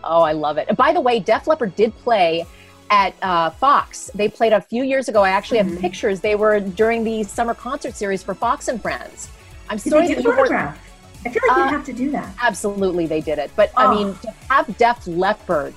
Oh, 0.04 0.22
I 0.22 0.32
love 0.34 0.58
it. 0.58 0.68
And 0.70 0.76
by 0.78 0.92
the 0.92 1.00
way, 1.00 1.20
Def 1.20 1.48
Leppard 1.48 1.76
did 1.78 1.96
play 2.00 2.46
at 2.90 3.14
uh, 3.22 3.50
Fox. 3.52 4.10
They 4.14 4.30
played 4.30 4.54
a 4.54 4.62
few 4.62 4.84
years 4.84 5.08
ago. 5.10 5.24
I 5.24 5.30
actually 5.30 5.58
have 5.60 5.68
Mhm. 5.68 5.80
pictures. 5.80 6.22
They 6.22 6.36
were 6.36 6.60
during 6.60 7.04
the 7.04 7.24
summer 7.24 7.54
concert 7.54 7.96
series 7.96 8.22
for 8.24 8.34
Fox 8.36 8.68
and 8.68 8.82
Friends. 8.82 9.30
I'm 9.70 9.78
Did 9.78 9.90
sorry 9.92 10.08
that 10.14 10.24
you 10.24 10.30
weren't. 10.30 10.52
I 10.52 11.30
feel 11.30 11.42
like 11.48 11.58
Uh, 11.58 11.62
you 11.62 11.70
have 11.70 11.86
to 11.86 11.94
do 11.94 12.12
that. 12.12 12.28
Absolutely, 12.42 13.08
they 13.08 13.22
did 13.22 13.40
it. 13.40 13.50
But 13.56 13.72
I 13.78 13.86
Oh. 13.86 13.96
mean, 13.96 14.16
to 14.24 14.34
have 14.50 14.78
Def 14.78 15.08
Leppard 15.08 15.74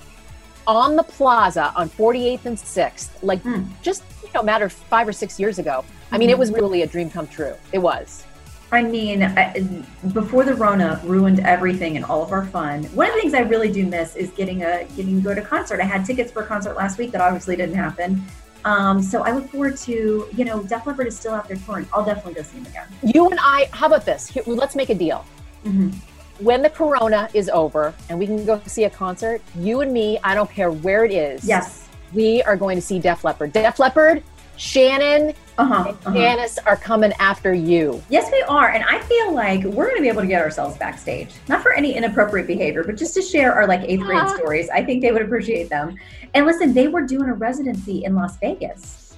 on 0.66 0.96
the 0.96 1.04
plaza 1.04 1.72
on 1.76 1.88
48th 1.88 2.46
and 2.46 2.58
6th, 2.58 3.10
like 3.22 3.40
Hmm. 3.42 3.62
just, 3.82 4.02
you 4.24 4.28
know, 4.34 4.42
matter 4.42 4.68
five 4.68 5.06
or 5.06 5.12
six 5.12 5.38
years 5.38 5.58
ago. 5.60 5.84
I 6.10 6.18
mean, 6.18 6.30
it 6.30 6.38
was 6.38 6.50
really 6.50 6.82
a 6.82 6.86
dream 6.86 7.08
come 7.10 7.26
true. 7.28 7.54
It 7.72 7.78
was. 7.78 8.24
I 8.72 8.82
mean, 8.82 9.22
I, 9.22 9.60
before 10.12 10.44
the 10.44 10.54
Rona 10.54 11.00
ruined 11.04 11.40
everything 11.40 11.96
and 11.96 12.04
all 12.04 12.22
of 12.22 12.32
our 12.32 12.44
fun. 12.46 12.84
One 12.86 13.08
of 13.08 13.14
the 13.14 13.20
things 13.20 13.34
I 13.34 13.40
really 13.40 13.70
do 13.70 13.86
miss 13.86 14.16
is 14.16 14.30
getting 14.30 14.62
a 14.62 14.84
getting 14.96 15.16
to 15.16 15.20
go 15.22 15.34
to 15.34 15.42
a 15.42 15.44
concert. 15.44 15.80
I 15.80 15.84
had 15.84 16.04
tickets 16.04 16.32
for 16.32 16.42
a 16.42 16.46
concert 16.46 16.74
last 16.76 16.98
week 16.98 17.12
that 17.12 17.20
obviously 17.20 17.54
didn't 17.56 17.76
happen. 17.76 18.24
Um, 18.64 19.00
so 19.00 19.22
I 19.22 19.30
look 19.30 19.48
forward 19.50 19.76
to 19.78 20.28
you 20.32 20.44
know 20.44 20.62
Def 20.64 20.84
Leppard 20.84 21.06
is 21.06 21.16
still 21.16 21.32
out 21.32 21.46
there 21.46 21.56
touring. 21.58 21.86
I'll 21.92 22.04
definitely 22.04 22.34
go 22.34 22.42
see 22.42 22.58
him 22.58 22.66
again. 22.66 22.88
You 23.04 23.28
and 23.30 23.38
I, 23.40 23.68
how 23.72 23.86
about 23.86 24.04
this? 24.04 24.26
Here, 24.28 24.42
let's 24.46 24.74
make 24.74 24.90
a 24.90 24.94
deal. 24.94 25.24
Mhm. 25.64 25.94
When 26.40 26.60
the 26.60 26.70
corona 26.70 27.28
is 27.34 27.48
over 27.48 27.94
and 28.08 28.18
we 28.18 28.26
can 28.26 28.44
go 28.44 28.60
see 28.66 28.84
a 28.84 28.90
concert, 28.90 29.40
you 29.58 29.80
and 29.80 29.92
me, 29.92 30.18
I 30.24 30.34
don't 30.34 30.50
care 30.50 30.72
where 30.72 31.04
it 31.04 31.12
is. 31.12 31.44
Yes, 31.44 31.88
we 32.12 32.42
are 32.42 32.56
going 32.56 32.76
to 32.76 32.82
see 32.82 32.98
Def 32.98 33.22
Leppard. 33.22 33.52
Def 33.52 33.78
Leppard, 33.78 34.24
Shannon 34.56 35.34
Uh-huh. 35.58 35.84
and 35.88 35.96
uh-huh. 36.06 36.12
Janice 36.14 36.58
are 36.66 36.76
coming 36.76 37.12
after 37.18 37.54
you. 37.54 38.02
Yes, 38.10 38.30
we 38.30 38.42
are. 38.42 38.68
And 38.70 38.84
I 38.84 39.00
feel 39.02 39.32
like 39.32 39.64
we're 39.64 39.84
going 39.86 39.96
to 39.96 40.02
be 40.02 40.08
able 40.08 40.22
to 40.22 40.26
get 40.28 40.42
ourselves 40.42 40.76
backstage, 40.76 41.30
not 41.48 41.62
for 41.62 41.72
any 41.72 41.94
inappropriate 41.94 42.46
behavior, 42.46 42.84
but 42.84 42.96
just 42.96 43.14
to 43.14 43.22
share 43.22 43.54
our 43.54 43.66
like 43.66 43.80
eighth 43.82 44.02
grade 44.02 44.18
Ah. 44.20 44.34
stories. 44.36 44.68
I 44.70 44.84
think 44.84 45.02
they 45.02 45.12
would 45.12 45.22
appreciate 45.22 45.68
them. 45.70 45.96
And 46.34 46.44
listen, 46.46 46.74
they 46.74 46.88
were 46.88 47.02
doing 47.02 47.28
a 47.28 47.34
residency 47.34 48.04
in 48.04 48.14
Las 48.14 48.36
Vegas, 48.38 49.16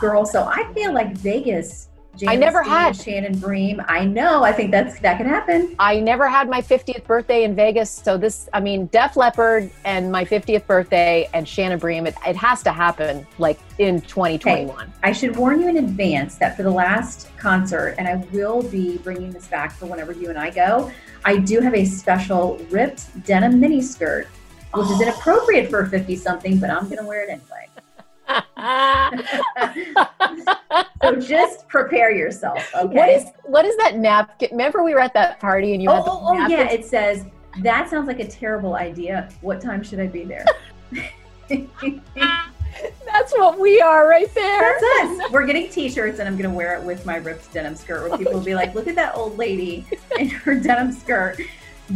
girl. 0.00 0.24
So 0.26 0.44
I 0.44 0.72
feel 0.74 0.92
like 0.92 1.12
Vegas. 1.18 1.88
I 2.26 2.36
never 2.36 2.62
Dean, 2.62 2.70
had. 2.70 2.96
Shannon 2.96 3.38
Bream. 3.38 3.80
I 3.88 4.04
know. 4.04 4.42
I 4.42 4.52
think 4.52 4.70
that's 4.70 4.98
that 5.00 5.16
can 5.16 5.26
happen. 5.26 5.74
I 5.78 6.00
never 6.00 6.28
had 6.28 6.50
my 6.50 6.60
50th 6.60 7.04
birthday 7.06 7.44
in 7.44 7.54
Vegas, 7.54 7.90
so 7.90 8.18
this, 8.18 8.48
I 8.52 8.60
mean, 8.60 8.86
Def 8.86 9.16
Leppard 9.16 9.70
and 9.84 10.12
my 10.12 10.24
50th 10.24 10.66
birthday 10.66 11.28
and 11.32 11.48
Shannon 11.48 11.78
Bream, 11.78 12.06
it, 12.06 12.14
it 12.26 12.36
has 12.36 12.62
to 12.64 12.72
happen 12.72 13.26
like 13.38 13.58
in 13.78 14.00
2021. 14.02 14.92
I 15.02 15.12
should 15.12 15.36
warn 15.36 15.60
you 15.62 15.68
in 15.68 15.78
advance 15.78 16.34
that 16.36 16.56
for 16.56 16.62
the 16.62 16.70
last 16.70 17.28
concert, 17.38 17.94
and 17.98 18.06
I 18.06 18.16
will 18.32 18.62
be 18.64 18.98
bringing 18.98 19.30
this 19.30 19.46
back 19.46 19.72
for 19.72 19.86
whenever 19.86 20.12
you 20.12 20.28
and 20.28 20.38
I 20.38 20.50
go, 20.50 20.90
I 21.24 21.38
do 21.38 21.60
have 21.60 21.74
a 21.74 21.84
special 21.84 22.58
ripped 22.70 23.24
denim 23.24 23.60
mini 23.60 23.80
skirt, 23.80 24.26
which 24.74 24.86
Oh. 24.86 24.94
is 24.94 25.00
inappropriate 25.00 25.70
for 25.70 25.80
a 25.80 25.88
50 25.88 26.16
something, 26.16 26.58
but 26.58 26.68
I'm 26.70 26.84
going 26.84 26.98
to 26.98 27.04
wear 27.04 27.22
it 27.22 27.30
anyway. 27.30 27.68
So 31.02 31.16
just 31.20 31.68
prepare 31.68 32.12
yourself, 32.12 32.58
okay? 32.74 32.94
What 32.94 33.08
is 33.08 33.24
what 33.44 33.64
is 33.64 33.76
that 33.78 33.96
napkin? 33.96 34.48
Remember 34.52 34.82
we 34.82 34.94
were 34.94 35.00
at 35.00 35.14
that 35.14 35.40
party 35.40 35.74
and 35.74 35.82
you 35.82 35.90
oh, 35.90 35.96
had 35.96 36.04
the 36.04 36.10
oh, 36.10 36.26
oh, 36.28 36.46
yeah, 36.46 36.70
it 36.70 36.84
says, 36.84 37.24
that 37.60 37.88
sounds 37.90 38.06
like 38.06 38.20
a 38.20 38.28
terrible 38.28 38.74
idea. 38.74 39.28
What 39.40 39.60
time 39.60 39.82
should 39.82 40.00
I 40.00 40.06
be 40.06 40.24
there? 40.24 40.44
That's 43.04 43.32
what 43.32 43.58
we 43.58 43.80
are 43.80 44.08
right 44.08 44.32
there. 44.34 44.78
That's 44.80 45.22
us. 45.22 45.32
We're 45.32 45.46
getting 45.46 45.68
t-shirts 45.68 46.20
and 46.20 46.28
I'm 46.28 46.36
gonna 46.36 46.54
wear 46.54 46.76
it 46.76 46.84
with 46.84 47.04
my 47.04 47.16
ripped 47.16 47.52
denim 47.52 47.74
skirt 47.74 48.08
where 48.08 48.16
people 48.16 48.34
will 48.34 48.44
be 48.44 48.54
like, 48.54 48.74
look 48.74 48.86
at 48.86 48.94
that 48.94 49.16
old 49.16 49.36
lady 49.36 49.86
in 50.18 50.28
her 50.28 50.54
denim 50.54 50.92
skirt 50.92 51.40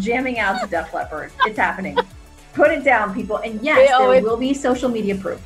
jamming 0.01 0.39
out 0.39 0.61
to 0.61 0.67
Def 0.67 0.93
Leppard. 0.93 1.31
It's 1.47 1.59
happening. 1.59 1.97
Put 2.53 2.71
it 2.71 2.85
down, 2.85 3.15
people. 3.15 3.39
And 3.39 3.61
yes, 3.63 3.91
there 3.99 4.15
it. 4.15 4.23
will 4.25 4.37
be 4.37 4.55
social 4.55 4.89
media 4.89 5.15
proof. 5.15 5.41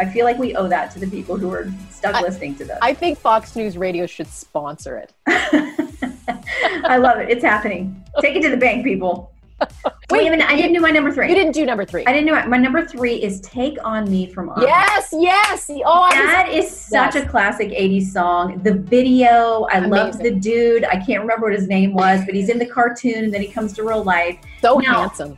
I 0.00 0.06
feel 0.06 0.24
like 0.24 0.38
we 0.38 0.56
owe 0.56 0.66
that 0.66 0.90
to 0.92 0.98
the 0.98 1.06
people 1.06 1.36
who 1.36 1.52
are 1.52 1.70
stuck 1.90 2.14
I- 2.14 2.22
listening 2.22 2.54
to 2.56 2.64
this. 2.64 2.78
I 2.80 2.94
think 2.94 3.18
Fox 3.18 3.54
News 3.54 3.76
Radio 3.76 4.06
should 4.06 4.28
sponsor 4.28 4.96
it. 4.96 5.12
I 5.26 6.96
love 6.96 7.18
it. 7.18 7.28
It's 7.28 7.44
happening. 7.44 8.02
Take 8.22 8.34
it 8.36 8.42
to 8.42 8.48
the 8.50 8.56
bank, 8.56 8.82
people. 8.84 9.30
Wait, 10.10 10.30
minute. 10.30 10.48
I 10.48 10.56
didn't 10.56 10.72
do 10.72 10.80
my 10.80 10.90
number 10.90 11.12
three. 11.12 11.28
You 11.28 11.34
didn't 11.34 11.52
do 11.52 11.66
number 11.66 11.84
three. 11.84 12.02
I 12.06 12.12
didn't 12.14 12.24
know 12.26 12.34
it. 12.38 12.48
My 12.48 12.56
number 12.56 12.84
three 12.86 13.16
is 13.22 13.42
Take 13.42 13.76
On 13.84 14.10
Me 14.10 14.26
from 14.26 14.48
Oz. 14.48 14.62
Yes, 14.62 15.08
yes. 15.12 15.66
Oh, 15.68 15.74
was, 16.00 16.14
That 16.14 16.48
is 16.50 16.70
such 16.74 17.14
Yes. 17.14 17.24
a 17.26 17.28
classic 17.28 17.68
80s 17.68 18.06
song. 18.06 18.58
The 18.62 18.72
video, 18.72 19.66
I 19.70 19.80
loved 19.80 20.22
the 20.22 20.30
dude. 20.30 20.84
I 20.84 20.96
can't 20.96 21.20
remember 21.20 21.48
what 21.48 21.52
his 21.54 21.68
name 21.68 21.92
was, 21.92 22.24
but 22.24 22.34
he's 22.34 22.48
in 22.48 22.58
the 22.58 22.64
cartoon 22.66 23.24
and 23.24 23.34
then 23.34 23.42
he 23.42 23.48
comes 23.48 23.74
to 23.74 23.82
real 23.84 24.02
life. 24.02 24.38
so 24.62 24.78
Now- 24.78 25.00
handsome. 25.02 25.36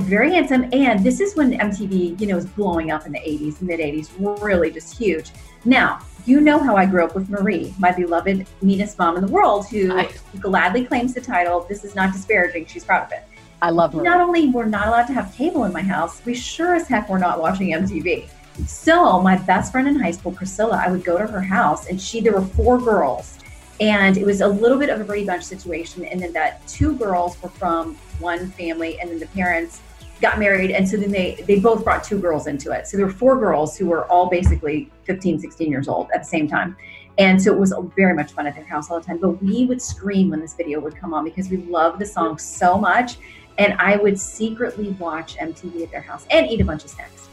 Very 0.00 0.32
handsome. 0.32 0.68
And 0.72 1.04
this 1.04 1.20
is 1.20 1.34
when 1.36 1.52
MTV, 1.52 2.20
you 2.20 2.26
know, 2.26 2.36
was 2.36 2.46
blowing 2.46 2.90
up 2.90 3.06
in 3.06 3.12
the 3.12 3.18
80s, 3.18 3.60
mid 3.60 3.80
80s, 3.80 4.10
really 4.42 4.70
just 4.70 4.96
huge. 4.96 5.30
Now, 5.64 6.00
you 6.26 6.40
know 6.40 6.58
how 6.58 6.76
I 6.76 6.86
grew 6.86 7.04
up 7.04 7.14
with 7.14 7.28
Marie, 7.28 7.74
my 7.78 7.92
beloved, 7.92 8.46
meanest 8.62 8.98
mom 8.98 9.16
in 9.16 9.26
the 9.26 9.30
world, 9.30 9.66
who 9.68 9.92
I- 9.92 10.10
gladly 10.40 10.84
claims 10.84 11.12
the 11.14 11.20
title. 11.20 11.66
This 11.68 11.84
is 11.84 11.94
not 11.94 12.12
disparaging. 12.12 12.66
She's 12.66 12.84
proud 12.84 13.04
of 13.04 13.12
it. 13.12 13.24
I 13.60 13.70
love 13.70 13.94
Marie. 13.94 14.04
Not 14.04 14.20
only 14.20 14.48
we're 14.48 14.66
not 14.66 14.88
allowed 14.88 15.06
to 15.06 15.12
have 15.12 15.34
cable 15.34 15.64
in 15.64 15.72
my 15.72 15.82
house, 15.82 16.22
we 16.24 16.34
sure 16.34 16.74
as 16.74 16.88
heck 16.88 17.08
were 17.08 17.18
not 17.18 17.40
watching 17.40 17.72
MTV. 17.72 18.26
So 18.66 19.20
my 19.20 19.36
best 19.36 19.72
friend 19.72 19.88
in 19.88 19.98
high 19.98 20.12
school, 20.12 20.32
Priscilla, 20.32 20.82
I 20.84 20.90
would 20.90 21.04
go 21.04 21.18
to 21.18 21.26
her 21.26 21.40
house 21.40 21.88
and 21.88 22.00
she 22.00 22.20
there 22.20 22.32
were 22.32 22.42
four 22.42 22.78
girls. 22.78 23.38
And 23.80 24.16
it 24.16 24.24
was 24.24 24.40
a 24.40 24.48
little 24.48 24.78
bit 24.78 24.88
of 24.88 25.00
a 25.00 25.04
Brady 25.04 25.26
Bunch 25.26 25.42
situation. 25.42 26.04
And 26.04 26.20
then 26.20 26.32
that 26.32 26.66
two 26.68 26.96
girls 26.96 27.40
were 27.42 27.48
from 27.48 27.96
one 28.20 28.50
family 28.52 29.00
and 29.00 29.10
then 29.10 29.18
the 29.18 29.26
parents 29.26 29.80
got 30.20 30.38
married. 30.38 30.70
And 30.70 30.88
so 30.88 30.96
then 30.96 31.10
they, 31.10 31.42
they 31.46 31.58
both 31.58 31.82
brought 31.82 32.04
two 32.04 32.18
girls 32.18 32.46
into 32.46 32.70
it. 32.70 32.86
So 32.86 32.96
there 32.96 33.06
were 33.06 33.12
four 33.12 33.38
girls 33.38 33.76
who 33.76 33.86
were 33.86 34.06
all 34.06 34.30
basically 34.30 34.90
15, 35.04 35.40
16 35.40 35.70
years 35.70 35.88
old 35.88 36.08
at 36.14 36.22
the 36.22 36.28
same 36.28 36.48
time. 36.48 36.76
And 37.18 37.40
so 37.40 37.52
it 37.52 37.58
was 37.58 37.72
very 37.96 38.14
much 38.14 38.32
fun 38.32 38.46
at 38.46 38.54
their 38.54 38.64
house 38.64 38.90
all 38.90 39.00
the 39.00 39.06
time. 39.06 39.18
But 39.18 39.42
we 39.42 39.66
would 39.66 39.82
scream 39.82 40.30
when 40.30 40.40
this 40.40 40.54
video 40.54 40.80
would 40.80 40.96
come 40.96 41.14
on 41.14 41.24
because 41.24 41.48
we 41.48 41.58
loved 41.58 42.00
the 42.00 42.06
song 42.06 42.38
so 42.38 42.78
much. 42.78 43.18
And 43.58 43.74
I 43.74 43.96
would 43.96 44.18
secretly 44.18 44.90
watch 44.98 45.36
MTV 45.36 45.82
at 45.82 45.90
their 45.90 46.00
house 46.00 46.26
and 46.30 46.48
eat 46.50 46.60
a 46.60 46.64
bunch 46.64 46.84
of 46.84 46.90
snacks. 46.90 47.28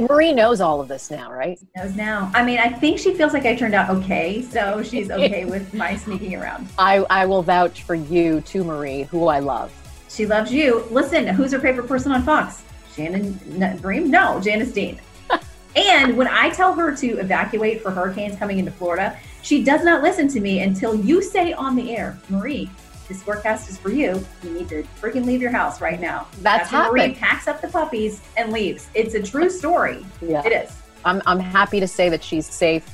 Marie 0.00 0.32
knows 0.32 0.60
all 0.60 0.80
of 0.80 0.88
this 0.88 1.10
now, 1.10 1.30
right? 1.30 1.58
Knows 1.76 1.94
now. 1.94 2.30
I 2.34 2.44
mean, 2.44 2.58
I 2.58 2.68
think 2.68 2.98
she 2.98 3.14
feels 3.14 3.32
like 3.32 3.46
I 3.46 3.54
turned 3.54 3.74
out 3.74 3.90
okay, 3.90 4.42
so 4.42 4.82
she's 4.82 5.10
okay 5.10 5.44
with 5.44 5.72
my 5.72 5.96
sneaking 5.96 6.34
around. 6.34 6.68
I, 6.78 7.06
I 7.10 7.26
will 7.26 7.42
vouch 7.42 7.82
for 7.82 7.94
you 7.94 8.40
to 8.42 8.64
Marie, 8.64 9.02
who 9.04 9.28
I 9.28 9.38
love. 9.38 9.72
She 10.08 10.26
loves 10.26 10.52
you. 10.52 10.84
Listen, 10.90 11.26
who's 11.28 11.52
her 11.52 11.60
favorite 11.60 11.86
person 11.86 12.12
on 12.12 12.22
Fox? 12.22 12.62
Shannon 12.94 13.38
N- 13.62 13.78
Bream? 13.78 14.10
No, 14.10 14.40
Janice 14.40 14.72
Dean. 14.72 15.00
and 15.76 16.16
when 16.16 16.26
I 16.26 16.50
tell 16.50 16.72
her 16.74 16.96
to 16.96 17.06
evacuate 17.18 17.82
for 17.82 17.90
hurricanes 17.90 18.36
coming 18.36 18.58
into 18.58 18.72
Florida, 18.72 19.16
she 19.42 19.62
does 19.62 19.84
not 19.84 20.02
listen 20.02 20.26
to 20.28 20.40
me 20.40 20.60
until 20.60 20.94
you 20.94 21.22
say 21.22 21.52
on 21.52 21.76
the 21.76 21.94
air, 21.94 22.18
Marie, 22.28 22.68
this 23.08 23.22
forecast 23.22 23.70
is 23.70 23.78
for 23.78 23.90
you. 23.90 24.24
You 24.42 24.50
need 24.50 24.68
to 24.68 24.82
freaking 25.00 25.24
leave 25.24 25.40
your 25.40 25.50
house 25.50 25.80
right 25.80 26.00
now. 26.00 26.28
That's 26.42 26.70
when 26.70 26.82
Marie 26.92 27.14
packs 27.14 27.48
up 27.48 27.60
the 27.60 27.68
puppies 27.68 28.20
and 28.36 28.52
leaves. 28.52 28.88
It's 28.94 29.14
a 29.14 29.22
true 29.22 29.48
story. 29.50 30.04
Yeah. 30.20 30.46
It 30.46 30.52
is. 30.52 30.76
I'm, 31.04 31.22
I'm 31.26 31.40
happy 31.40 31.80
to 31.80 31.88
say 31.88 32.08
that 32.10 32.22
she's 32.22 32.46
safe 32.46 32.86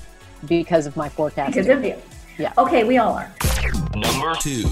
because 0.46 0.86
of 0.86 0.96
my 0.96 1.08
forecast. 1.08 1.54
Because 1.54 1.68
of 1.68 1.84
you. 1.84 1.96
Yeah. 2.38 2.52
Okay, 2.58 2.84
we 2.84 2.98
all 2.98 3.14
are. 3.14 3.34
Number 3.94 4.34
two. 4.36 4.64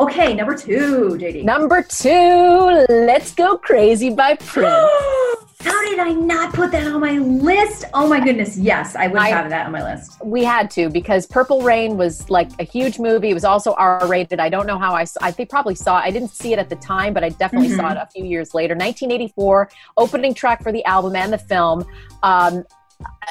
Okay, 0.00 0.32
number 0.32 0.56
two, 0.56 1.18
JD. 1.20 1.44
Number 1.44 1.82
two, 1.82 2.86
Let's 2.88 3.34
Go 3.34 3.58
Crazy 3.58 4.08
by 4.08 4.34
Prince. 4.34 4.66
How 5.60 5.84
did 5.84 5.98
I 5.98 6.12
not 6.12 6.54
put 6.54 6.72
that 6.72 6.86
on 6.86 7.00
my 7.02 7.18
list? 7.18 7.84
Oh 7.92 8.08
my 8.08 8.18
goodness. 8.18 8.56
Yes, 8.56 8.96
I 8.96 9.08
would 9.08 9.20
I- 9.20 9.28
have 9.28 9.50
that 9.50 9.66
on 9.66 9.72
my 9.72 9.82
list. 9.82 10.16
we 10.24 10.42
had 10.42 10.70
to 10.70 10.88
because 10.88 11.26
Purple 11.26 11.60
Rain 11.60 11.98
was 11.98 12.30
like 12.30 12.48
a 12.58 12.62
huge 12.64 12.98
movie. 12.98 13.28
It 13.28 13.34
was 13.34 13.44
also 13.44 13.74
R 13.74 14.06
rated. 14.06 14.40
I 14.40 14.48
don't 14.48 14.66
know 14.66 14.78
how 14.78 14.94
I, 14.94 15.04
think 15.04 15.50
probably 15.50 15.74
saw. 15.74 15.96
I 15.96 16.10
didn't 16.10 16.30
see 16.30 16.54
it 16.54 16.58
at 16.58 16.70
the 16.70 16.76
time, 16.76 17.12
but 17.12 17.22
I 17.22 17.28
definitely 17.28 17.68
saw 17.68 17.90
it 17.90 17.98
a 17.98 18.08
few 18.10 18.24
years 18.24 18.54
later. 18.54 18.72
1984, 18.72 19.70
opening 19.98 20.32
track 20.32 20.62
for 20.62 20.72
the 20.72 20.82
album 20.86 21.14
and 21.14 21.30
the 21.30 21.38
film. 21.38 21.84
Um, 22.22 22.64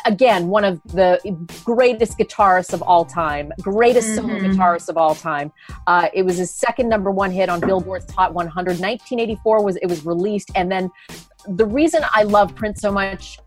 again, 0.05 0.47
one 0.47 0.63
of 0.63 0.81
the 0.83 1.19
greatest 1.63 2.17
guitarists 2.17 2.73
of 2.73 2.81
all 2.81 3.05
time, 3.05 3.51
greatest 3.61 4.15
solo 4.15 4.39
Mhm. 4.39 4.55
guitarist 4.55 4.89
of 4.89 4.97
all 4.97 5.15
time. 5.15 5.51
Uh, 5.87 6.07
it 6.13 6.23
was 6.23 6.37
his 6.37 6.51
second 6.51 6.89
number 6.89 7.11
one 7.11 7.31
hit 7.31 7.49
on 7.49 7.59
Billboard's 7.59 8.11
Hot 8.13 8.33
100. 8.33 8.79
1984 8.79 9.63
was 9.63 9.75
it 9.77 9.87
was 9.87 10.05
released, 10.05 10.51
and 10.55 10.71
then 10.71 10.89
the 11.47 11.65
reason 11.65 12.03
I 12.13 12.23
love 12.23 12.55
Prince 12.55 12.81
so 12.81 12.91
much 12.91 13.39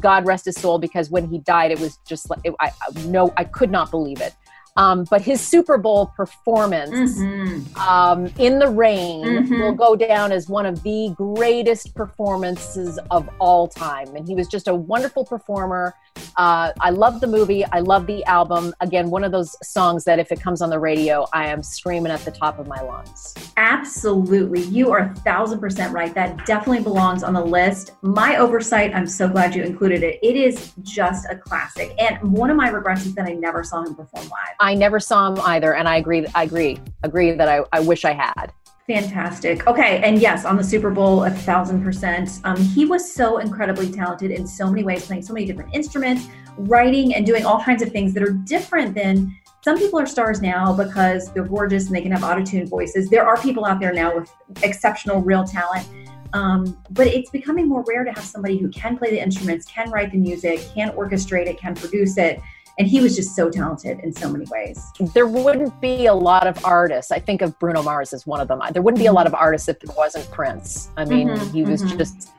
God 0.00 0.26
rest 0.26 0.46
his 0.46 0.56
soul, 0.56 0.78
because 0.78 1.10
when 1.10 1.28
he 1.28 1.38
died, 1.38 1.70
it 1.70 1.78
was 1.78 1.98
just 2.06 2.30
like 2.30 2.40
it, 2.44 2.54
I, 2.60 2.68
I 2.68 3.06
no, 3.06 3.32
I 3.36 3.44
could 3.44 3.70
not 3.70 3.90
believe 3.90 4.20
it. 4.20 4.34
Um, 4.76 5.04
but 5.10 5.22
his 5.22 5.40
Super 5.40 5.78
Bowl 5.78 6.12
performance 6.16 7.18
Mhm. 7.18 7.76
um, 7.78 8.30
in 8.38 8.58
the 8.58 8.68
rain 8.68 9.24
Mhm. 9.24 9.60
will 9.60 9.72
go 9.72 9.96
down 9.96 10.32
as 10.32 10.48
one 10.48 10.66
of 10.66 10.82
the 10.82 11.12
greatest 11.16 11.94
performances 11.94 12.98
of 13.10 13.28
all 13.38 13.68
time. 13.68 14.14
And 14.14 14.26
he 14.26 14.34
was 14.34 14.48
just 14.48 14.68
a 14.68 14.74
wonderful 14.74 15.24
performer. 15.24 15.94
Uh, 16.36 16.72
I 16.80 16.90
love 16.90 17.20
the 17.20 17.26
movie. 17.26 17.64
I 17.72 17.80
love 17.80 18.06
the 18.06 18.24
album. 18.24 18.74
Again, 18.80 19.10
one 19.10 19.24
of 19.24 19.32
those 19.32 19.56
songs 19.62 20.04
that 20.04 20.18
if 20.18 20.30
it 20.32 20.40
comes 20.40 20.60
on 20.62 20.70
the 20.70 20.78
radio, 20.78 21.26
I 21.32 21.46
am 21.46 21.62
screaming 21.62 22.12
at 22.12 22.20
the 22.24 22.30
top 22.30 22.58
of 22.58 22.66
my 22.66 22.80
lungs. 22.80 23.34
Absolutely. 23.56 24.60
You 24.62 24.92
are 24.92 24.98
a 24.98 25.14
thousand 25.20 25.60
percent 25.60 25.92
right. 25.92 26.12
That 26.14 26.44
definitely 26.46 26.82
belongs 26.82 27.22
on 27.22 27.32
the 27.34 27.44
list. 27.44 27.92
My 28.02 28.36
oversight, 28.36 28.94
I'm 28.94 29.06
so 29.06 29.28
glad 29.28 29.54
you 29.54 29.62
included 29.62 30.02
it. 30.02 30.18
It 30.22 30.36
is 30.36 30.72
just 30.82 31.26
a 31.30 31.36
classic. 31.36 31.94
And 31.98 32.32
one 32.32 32.50
of 32.50 32.56
my 32.56 32.68
regrets 32.68 33.06
is 33.06 33.14
that 33.14 33.26
I 33.26 33.32
never 33.32 33.62
saw 33.62 33.82
him 33.82 33.94
perform 33.94 34.24
live. 34.24 34.54
I 34.66 34.74
never 34.74 34.98
saw 34.98 35.28
him 35.28 35.40
either, 35.42 35.74
and 35.74 35.88
I 35.88 35.98
agree. 35.98 36.26
I 36.34 36.42
agree. 36.42 36.80
Agree 37.04 37.30
that 37.30 37.48
I, 37.48 37.60
I 37.72 37.78
wish 37.78 38.04
I 38.04 38.12
had. 38.12 38.52
Fantastic. 38.88 39.64
Okay, 39.68 40.00
and 40.02 40.20
yes, 40.20 40.44
on 40.44 40.56
the 40.56 40.64
Super 40.64 40.90
Bowl, 40.90 41.22
a 41.22 41.30
thousand 41.30 41.84
percent. 41.84 42.40
Um, 42.42 42.56
he 42.56 42.84
was 42.84 43.08
so 43.08 43.38
incredibly 43.38 43.88
talented 43.92 44.32
in 44.32 44.44
so 44.44 44.68
many 44.68 44.82
ways, 44.82 45.06
playing 45.06 45.22
so 45.22 45.32
many 45.32 45.46
different 45.46 45.72
instruments, 45.72 46.26
writing, 46.58 47.14
and 47.14 47.24
doing 47.24 47.46
all 47.46 47.60
kinds 47.60 47.80
of 47.80 47.92
things 47.92 48.12
that 48.14 48.24
are 48.24 48.32
different 48.32 48.96
than 48.96 49.36
some 49.62 49.78
people 49.78 50.00
are 50.00 50.06
stars 50.06 50.42
now 50.42 50.72
because 50.72 51.32
they're 51.32 51.44
gorgeous 51.44 51.86
and 51.86 51.94
they 51.94 52.02
can 52.02 52.10
have 52.10 52.22
autotune 52.22 52.68
voices. 52.68 53.08
There 53.08 53.24
are 53.24 53.40
people 53.40 53.64
out 53.64 53.78
there 53.78 53.92
now 53.92 54.16
with 54.16 54.32
exceptional, 54.64 55.20
real 55.20 55.44
talent. 55.44 55.86
Um, 56.32 56.76
but 56.90 57.06
it's 57.06 57.30
becoming 57.30 57.68
more 57.68 57.84
rare 57.86 58.02
to 58.02 58.10
have 58.10 58.24
somebody 58.24 58.58
who 58.58 58.68
can 58.70 58.98
play 58.98 59.10
the 59.10 59.22
instruments, 59.22 59.64
can 59.66 59.90
write 59.90 60.10
the 60.10 60.18
music, 60.18 60.60
can 60.74 60.90
orchestrate 60.90 61.46
it, 61.46 61.56
can 61.56 61.76
produce 61.76 62.18
it. 62.18 62.40
And 62.78 62.86
he 62.86 63.00
was 63.00 63.16
just 63.16 63.34
so 63.34 63.48
talented 63.48 64.00
in 64.00 64.12
so 64.12 64.28
many 64.30 64.44
ways. 64.46 64.84
There 65.14 65.26
wouldn't 65.26 65.80
be 65.80 66.06
a 66.06 66.14
lot 66.14 66.46
of 66.46 66.62
artists. 66.64 67.10
I 67.10 67.18
think 67.18 67.40
of 67.40 67.58
Bruno 67.58 67.82
Mars 67.82 68.12
as 68.12 68.26
one 68.26 68.40
of 68.40 68.48
them. 68.48 68.60
There 68.72 68.82
wouldn't 68.82 69.00
be 69.00 69.06
a 69.06 69.12
lot 69.12 69.26
of 69.26 69.34
artists 69.34 69.68
if 69.68 69.82
it 69.82 69.90
wasn't 69.96 70.30
Prince. 70.30 70.90
I 70.96 71.04
mean, 71.06 71.28
Mhm, 71.28 71.52
he 71.52 71.62
was 71.62 71.82
mhm. 71.82 71.96
just 71.96 72.30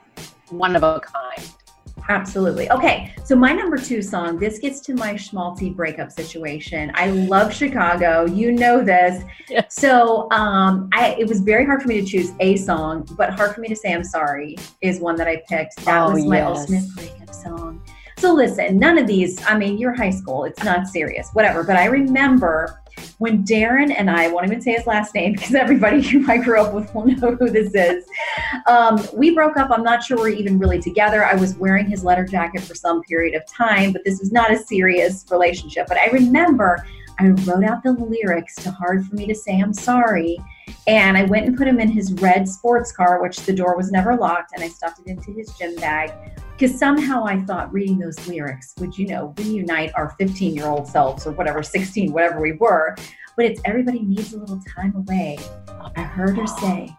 one 0.50 0.76
of 0.76 0.84
a 0.84 1.00
kind. 1.00 1.50
Absolutely. 2.10 2.72
Okay, 2.72 3.14
so 3.26 3.36
my 3.36 3.52
number 3.52 3.76
two 3.78 4.02
song, 4.02 4.38
this 4.40 4.60
gets 4.60 4.80
to 4.82 4.94
my 4.94 5.16
schmaltzy 5.16 5.76
breakup 5.76 6.10
situation. 6.12 6.90
I 6.94 7.10
love 7.10 7.52
Chicago. 7.54 8.26
You 8.26 8.54
know 8.54 8.82
this. 8.82 9.24
Yes. 9.50 9.76
So 9.76 10.30
um, 10.32 10.88
I, 10.94 11.16
it 11.20 11.28
was 11.28 11.42
very 11.42 11.66
hard 11.66 11.82
for 11.82 11.88
me 11.90 12.00
to 12.00 12.08
choose 12.08 12.32
a 12.40 12.56
song, 12.58 13.06
but 13.18 13.32
hard 13.32 13.54
for 13.56 13.60
me 13.62 13.68
to 13.70 13.76
say 13.76 13.94
I'm 13.94 14.04
sorry 14.06 14.56
is 14.82 15.00
one 15.02 15.16
that 15.18 15.28
I 15.28 15.42
picked. 15.50 15.78
That 15.84 16.04
Oh, 16.08 16.12
was 16.14 16.24
my 16.26 16.38
yes. 16.38 16.60
ultimate 16.60 16.86
breakup 16.96 17.34
song. 17.34 17.82
So 18.18 18.34
listen, 18.34 18.80
none 18.80 18.98
of 18.98 19.06
these, 19.06 19.40
I 19.46 19.56
mean, 19.58 19.78
you're 19.78 19.94
high 19.94 20.10
school, 20.10 20.46
it's 20.46 20.64
not 20.64 20.88
serious, 20.88 21.30
whatever. 21.34 21.64
But 21.64 21.76
I 21.76 21.86
remember 21.86 22.82
when 23.20 23.44
Darren 23.44 23.94
and 23.96 24.10
I, 24.10 24.26
I 24.26 24.28
won't 24.30 24.48
even 24.48 24.60
say 24.60 24.74
his 24.74 24.88
last 24.88 25.14
name 25.14 25.34
because 25.36 25.54
everybody 25.54 26.02
who 26.02 26.30
I 26.30 26.38
grew 26.38 26.60
up 26.60 26.74
with 26.74 26.94
will 26.96 27.06
know 27.06 27.36
who 27.36 27.50
this 27.50 27.76
is. 27.76 28.06
Um, 28.66 29.00
we 29.14 29.36
broke 29.36 29.58
up. 29.58 29.70
I'm 29.70 29.84
not 29.84 30.04
sure 30.04 30.18
we're 30.18 30.30
even 30.30 30.58
really 30.58 30.82
together. 30.82 31.26
I 31.26 31.36
was 31.36 31.56
wearing 31.58 31.88
his 31.88 32.04
letter 32.04 32.26
jacket 32.26 32.62
for 32.62 32.74
some 32.74 33.04
period 33.04 33.36
of 33.36 33.46
time, 33.46 33.92
but 33.92 34.04
this 34.04 34.20
was 34.20 34.32
not 34.32 34.52
a 34.52 34.58
serious 34.58 35.24
relationship. 35.30 35.86
But 35.88 35.98
I 35.98 36.08
remember 36.08 36.86
I 37.20 37.30
wrote 37.30 37.64
out 37.64 37.84
the 37.84 37.94
lyrics 37.94 38.56
to 38.56 38.72
Hard 38.72 39.06
for 39.08 39.16
Me 39.16 39.26
to 39.28 39.36
Say 39.36 39.60
I'm 39.60 39.74
Sorry. 39.74 40.38
And 40.88 41.18
I 41.18 41.24
went 41.24 41.48
and 41.48 41.58
put 41.58 41.68
him 41.68 41.80
in 41.80 41.90
his 41.90 42.14
red 42.14 42.48
sports 42.48 42.92
car, 42.92 43.22
which 43.22 43.38
the 43.42 43.54
door 43.54 43.76
was 43.76 43.92
never 43.92 44.16
locked, 44.16 44.52
and 44.54 44.64
I 44.64 44.68
stuffed 44.68 45.00
it 45.00 45.08
into 45.08 45.32
his 45.32 45.50
gym 45.58 45.76
bag. 45.76 46.12
Because 46.58 46.78
somehow 46.78 47.26
I 47.26 47.42
thought 47.42 47.72
reading 47.72 48.00
those 48.00 48.28
lyrics 48.28 48.74
would, 48.80 48.98
you 48.98 49.08
know, 49.08 49.34
reunite 49.38 49.92
our 49.96 50.16
15 50.20 50.56
year 50.56 50.68
old 50.68 50.88
selves 50.88 51.28
or 51.28 51.32
whatever, 51.32 51.62
16, 51.64 52.12
whatever 52.12 52.40
we 52.40 52.54
were. 52.54 52.96
But 53.36 53.46
it's 53.46 53.62
everybody 53.66 54.00
needs 54.00 54.34
a 54.34 54.40
little 54.40 54.60
time 54.76 54.96
away. 54.96 55.38
I 55.96 56.02
heard 56.02 56.38
her 56.38 56.48
say, 56.48 56.96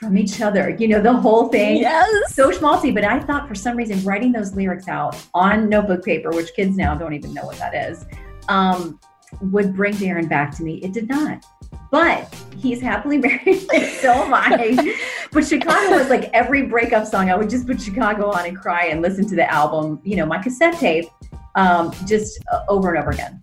from 0.00 0.16
each 0.18 0.40
other, 0.40 0.70
you 0.70 0.88
know, 0.88 1.00
the 1.00 1.12
whole 1.12 1.48
thing 1.48 1.76
Yes. 1.76 2.34
so 2.34 2.50
schmaltzy, 2.50 2.92
but 2.92 3.04
I 3.04 3.20
thought 3.20 3.46
for 3.46 3.54
some 3.54 3.76
reason 3.76 4.02
writing 4.04 4.32
those 4.32 4.54
lyrics 4.54 4.88
out 4.88 5.16
on 5.34 5.68
notebook 5.68 6.04
paper, 6.04 6.30
which 6.30 6.52
kids 6.54 6.76
now 6.76 6.94
don't 6.96 7.12
even 7.12 7.32
know 7.32 7.44
what 7.44 7.56
that 7.58 7.74
is, 7.74 8.04
um, 8.48 8.98
would 9.40 9.74
bring 9.74 9.94
Darren 9.94 10.28
back 10.28 10.54
to 10.56 10.62
me. 10.62 10.76
It 10.82 10.92
did 10.92 11.08
not. 11.08 11.44
But 11.90 12.34
he's 12.56 12.80
happily 12.80 13.18
married, 13.18 13.66
and 13.72 13.92
so 14.00 14.12
am 14.12 14.32
I. 14.34 14.96
but 15.32 15.46
Chicago 15.46 15.96
was 15.96 16.08
like 16.08 16.30
every 16.32 16.62
breakup 16.62 17.06
song. 17.06 17.30
I 17.30 17.36
would 17.36 17.50
just 17.50 17.66
put 17.66 17.80
Chicago 17.80 18.30
on 18.30 18.46
and 18.46 18.56
cry 18.56 18.86
and 18.86 19.02
listen 19.02 19.26
to 19.28 19.36
the 19.36 19.50
album, 19.50 20.00
you 20.02 20.16
know, 20.16 20.26
my 20.26 20.38
cassette 20.42 20.78
tape, 20.78 21.08
um, 21.54 21.92
just 22.06 22.42
uh, 22.50 22.62
over 22.68 22.90
and 22.90 22.98
over 22.98 23.10
again. 23.10 23.40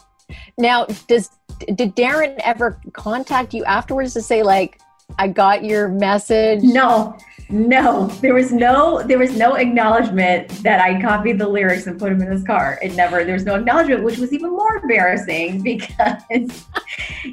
Now, 0.58 0.86
does 1.08 1.30
did 1.76 1.96
Darren 1.96 2.40
ever 2.44 2.80
contact 2.94 3.54
you 3.54 3.66
afterwards 3.66 4.14
to 4.14 4.22
say 4.22 4.44
like, 4.44 4.80
I 5.18 5.28
got 5.28 5.64
your 5.64 5.88
message? 5.90 6.62
No, 6.64 7.18
no, 7.52 8.08
there 8.22 8.36
was 8.36 8.52
no 8.52 9.02
there 9.02 9.18
was 9.18 9.36
no 9.36 9.56
acknowledgement 9.56 10.50
that 10.64 10.80
I 10.80 11.02
copied 11.02 11.40
the 11.40 11.48
lyrics 11.48 11.88
and 11.88 12.00
put 12.00 12.10
them 12.10 12.22
in 12.22 12.32
his 12.32 12.44
car. 12.44 12.78
It 12.82 12.96
never 12.96 13.24
there's 13.24 13.44
no 13.44 13.56
acknowledgement, 13.56 14.04
which 14.04 14.20
was 14.20 14.32
even 14.34 14.52
more 14.52 14.78
embarrassing 14.78 15.62
because 15.64 16.66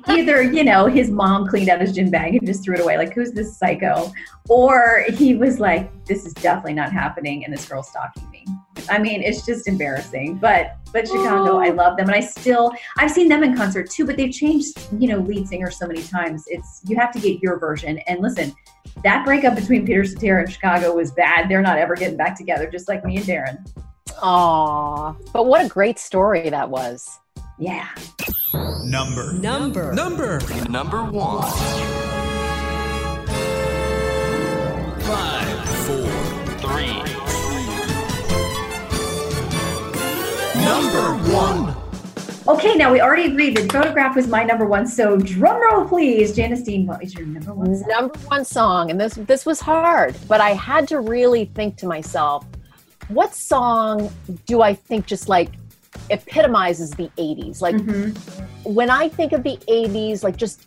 either 0.06 0.42
you 0.42 0.64
know 0.64 0.86
his 0.86 1.10
mom 1.10 1.46
cleaned 1.48 1.68
out 1.68 1.82
his 1.82 1.92
gym 1.92 2.10
bag 2.10 2.34
and 2.34 2.46
just 2.46 2.64
threw 2.64 2.74
it 2.74 2.80
away, 2.80 2.96
like 2.96 3.12
who's 3.12 3.32
this 3.32 3.58
psycho, 3.58 4.10
or 4.48 5.04
he 5.10 5.34
was 5.34 5.60
like, 5.60 5.90
this 6.06 6.24
is 6.24 6.32
definitely 6.32 6.74
not 6.74 6.92
happening, 6.92 7.44
and 7.44 7.52
this 7.52 7.68
girl's 7.68 7.88
stalking 7.88 8.28
me. 8.30 8.46
I 8.90 8.98
mean, 8.98 9.22
it's 9.22 9.44
just 9.44 9.68
embarrassing. 9.68 10.36
But 10.36 10.76
but 10.92 11.06
Chicago, 11.06 11.58
I 11.58 11.70
love 11.70 11.96
them, 11.96 12.08
and 12.08 12.14
I 12.14 12.20
still 12.20 12.72
I've 12.98 13.10
seen 13.10 13.28
them 13.28 13.42
in 13.42 13.56
concert 13.56 13.90
too. 13.90 14.06
But 14.06 14.16
they've 14.16 14.32
changed, 14.32 14.78
you 14.98 15.08
know, 15.08 15.18
lead 15.18 15.48
singer 15.48 15.70
so 15.70 15.86
many 15.86 16.02
times. 16.02 16.44
It's 16.48 16.82
you 16.86 16.96
have 16.96 17.12
to 17.12 17.20
get 17.20 17.40
your 17.40 17.58
version. 17.58 17.98
And 18.06 18.20
listen, 18.20 18.54
that 19.02 19.24
breakup 19.24 19.54
between 19.54 19.86
Peter 19.86 20.04
Cetera 20.04 20.42
and 20.42 20.52
Chicago 20.52 20.94
was 20.94 21.10
bad. 21.10 21.48
They're 21.48 21.62
not 21.62 21.78
ever 21.78 21.94
getting 21.94 22.16
back 22.16 22.36
together, 22.36 22.68
just 22.70 22.88
like 22.88 23.04
me 23.04 23.16
and 23.16 23.26
Darren. 23.26 23.66
Aw, 24.22 25.14
but 25.32 25.46
what 25.46 25.64
a 25.64 25.68
great 25.68 25.98
story 25.98 26.48
that 26.50 26.70
was. 26.70 27.18
Yeah. 27.58 27.88
Number. 28.84 29.32
Number. 29.32 29.92
Number 29.92 30.40
Number 30.68 31.04
one. 31.04 31.95
Number 40.66 41.14
one. 41.32 41.76
Okay, 42.48 42.74
now 42.74 42.92
we 42.92 43.00
already 43.00 43.26
agreed 43.26 43.56
that 43.56 43.70
photograph 43.70 44.16
was 44.16 44.26
my 44.26 44.42
number 44.42 44.66
one. 44.66 44.84
So 44.86 45.16
drum 45.16 45.62
roll, 45.62 45.88
please. 45.88 46.34
Janice 46.34 46.62
Dean, 46.62 46.86
what 46.86 47.02
is 47.04 47.14
your 47.14 47.24
number 47.24 47.54
one? 47.54 47.76
song? 47.76 47.88
Number 47.88 48.18
one 48.26 48.44
song, 48.44 48.90
and 48.90 49.00
this 49.00 49.14
this 49.14 49.46
was 49.46 49.60
hard, 49.60 50.16
but 50.26 50.40
I 50.40 50.50
had 50.54 50.88
to 50.88 50.98
really 51.00 51.44
think 51.54 51.76
to 51.76 51.86
myself, 51.86 52.44
what 53.08 53.32
song 53.32 54.10
do 54.46 54.60
I 54.60 54.74
think 54.74 55.06
just 55.06 55.28
like 55.28 55.50
epitomizes 56.10 56.90
the 56.90 57.10
80s? 57.16 57.62
Like 57.62 57.76
Mhm. 57.76 58.16
when 58.64 58.90
I 58.90 59.08
think 59.08 59.32
of 59.32 59.44
the 59.44 59.58
80s, 59.68 60.24
like 60.24 60.36
just, 60.36 60.66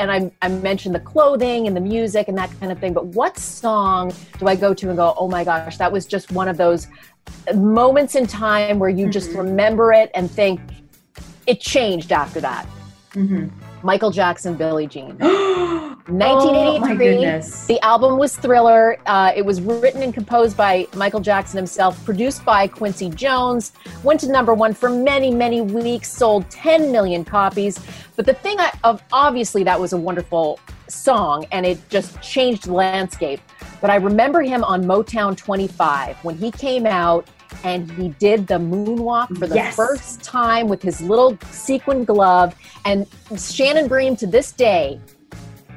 and 0.00 0.10
I, 0.10 0.30
I 0.42 0.48
mentioned 0.48 0.94
the 0.96 1.00
clothing 1.00 1.66
and 1.68 1.76
the 1.76 1.80
music 1.80 2.26
and 2.28 2.36
that 2.36 2.50
kind 2.58 2.72
of 2.72 2.78
thing, 2.80 2.92
but 2.92 3.06
what 3.06 3.38
song 3.38 4.12
do 4.38 4.48
I 4.48 4.56
go 4.56 4.74
to 4.74 4.88
and 4.88 4.96
go, 4.96 5.14
oh 5.16 5.28
my 5.28 5.44
gosh, 5.44 5.76
that 5.78 5.90
was 5.92 6.06
just 6.06 6.32
one 6.32 6.48
of 6.48 6.56
those 6.56 6.88
moments 7.54 8.14
in 8.14 8.26
time 8.26 8.78
where 8.78 8.90
you 8.90 9.08
just 9.08 9.30
Mhm. 9.30 9.38
remember 9.38 9.92
it 9.92 10.10
and 10.14 10.30
think 10.30 10.60
it 11.46 11.60
changed 11.60 12.12
after 12.12 12.40
that? 12.40 12.66
Mhm. 13.12 13.50
Michael 13.82 14.10
Jackson, 14.10 14.54
Billie 14.54 14.86
Jean. 14.86 15.16
oh 15.20 15.96
my 16.06 16.14
1983. 16.26 16.96
goodness. 16.96 17.66
The 17.66 17.80
album 17.82 18.18
was 18.18 18.36
Thriller. 18.36 18.98
Uh, 19.06 19.32
it 19.34 19.44
was 19.44 19.60
written 19.60 20.02
and 20.02 20.12
composed 20.12 20.56
by 20.56 20.86
Michael 20.94 21.20
Jackson 21.20 21.56
himself, 21.56 22.02
produced 22.04 22.44
by 22.44 22.66
Quincy 22.66 23.08
Jones. 23.08 23.72
Went 24.04 24.20
to 24.20 24.30
number 24.30 24.52
one 24.54 24.74
for 24.74 24.90
many, 24.90 25.30
many 25.30 25.60
weeks. 25.62 26.12
Sold 26.12 26.48
10 26.50 26.92
million 26.92 27.24
copies. 27.24 27.78
But 28.16 28.26
the 28.26 28.34
thing, 28.34 28.60
I, 28.60 28.70
of 28.84 29.02
obviously, 29.12 29.64
that 29.64 29.80
was 29.80 29.92
a 29.92 29.96
wonderful 29.96 30.58
song, 30.88 31.46
and 31.52 31.64
it 31.64 31.78
just 31.88 32.20
changed 32.20 32.66
the 32.66 32.74
landscape. 32.74 33.40
But 33.80 33.90
I 33.90 33.96
remember 33.96 34.42
him 34.42 34.62
on 34.64 34.84
Motown 34.84 35.36
25 35.36 36.16
when 36.24 36.36
he 36.36 36.50
came 36.50 36.86
out 36.86 37.26
and 37.64 37.90
he 37.92 38.10
did 38.18 38.46
the 38.46 38.58
moonwalk 38.58 39.36
for 39.38 39.46
the 39.46 39.56
Yes. 39.56 39.74
first 39.74 40.22
time 40.22 40.68
with 40.68 40.82
his 40.82 41.00
little 41.00 41.36
sequin 41.50 42.04
glove. 42.04 42.54
And 42.84 43.06
Shannon 43.36 43.88
Bream 43.88 44.16
to 44.16 44.26
this 44.26 44.52
day 44.52 45.00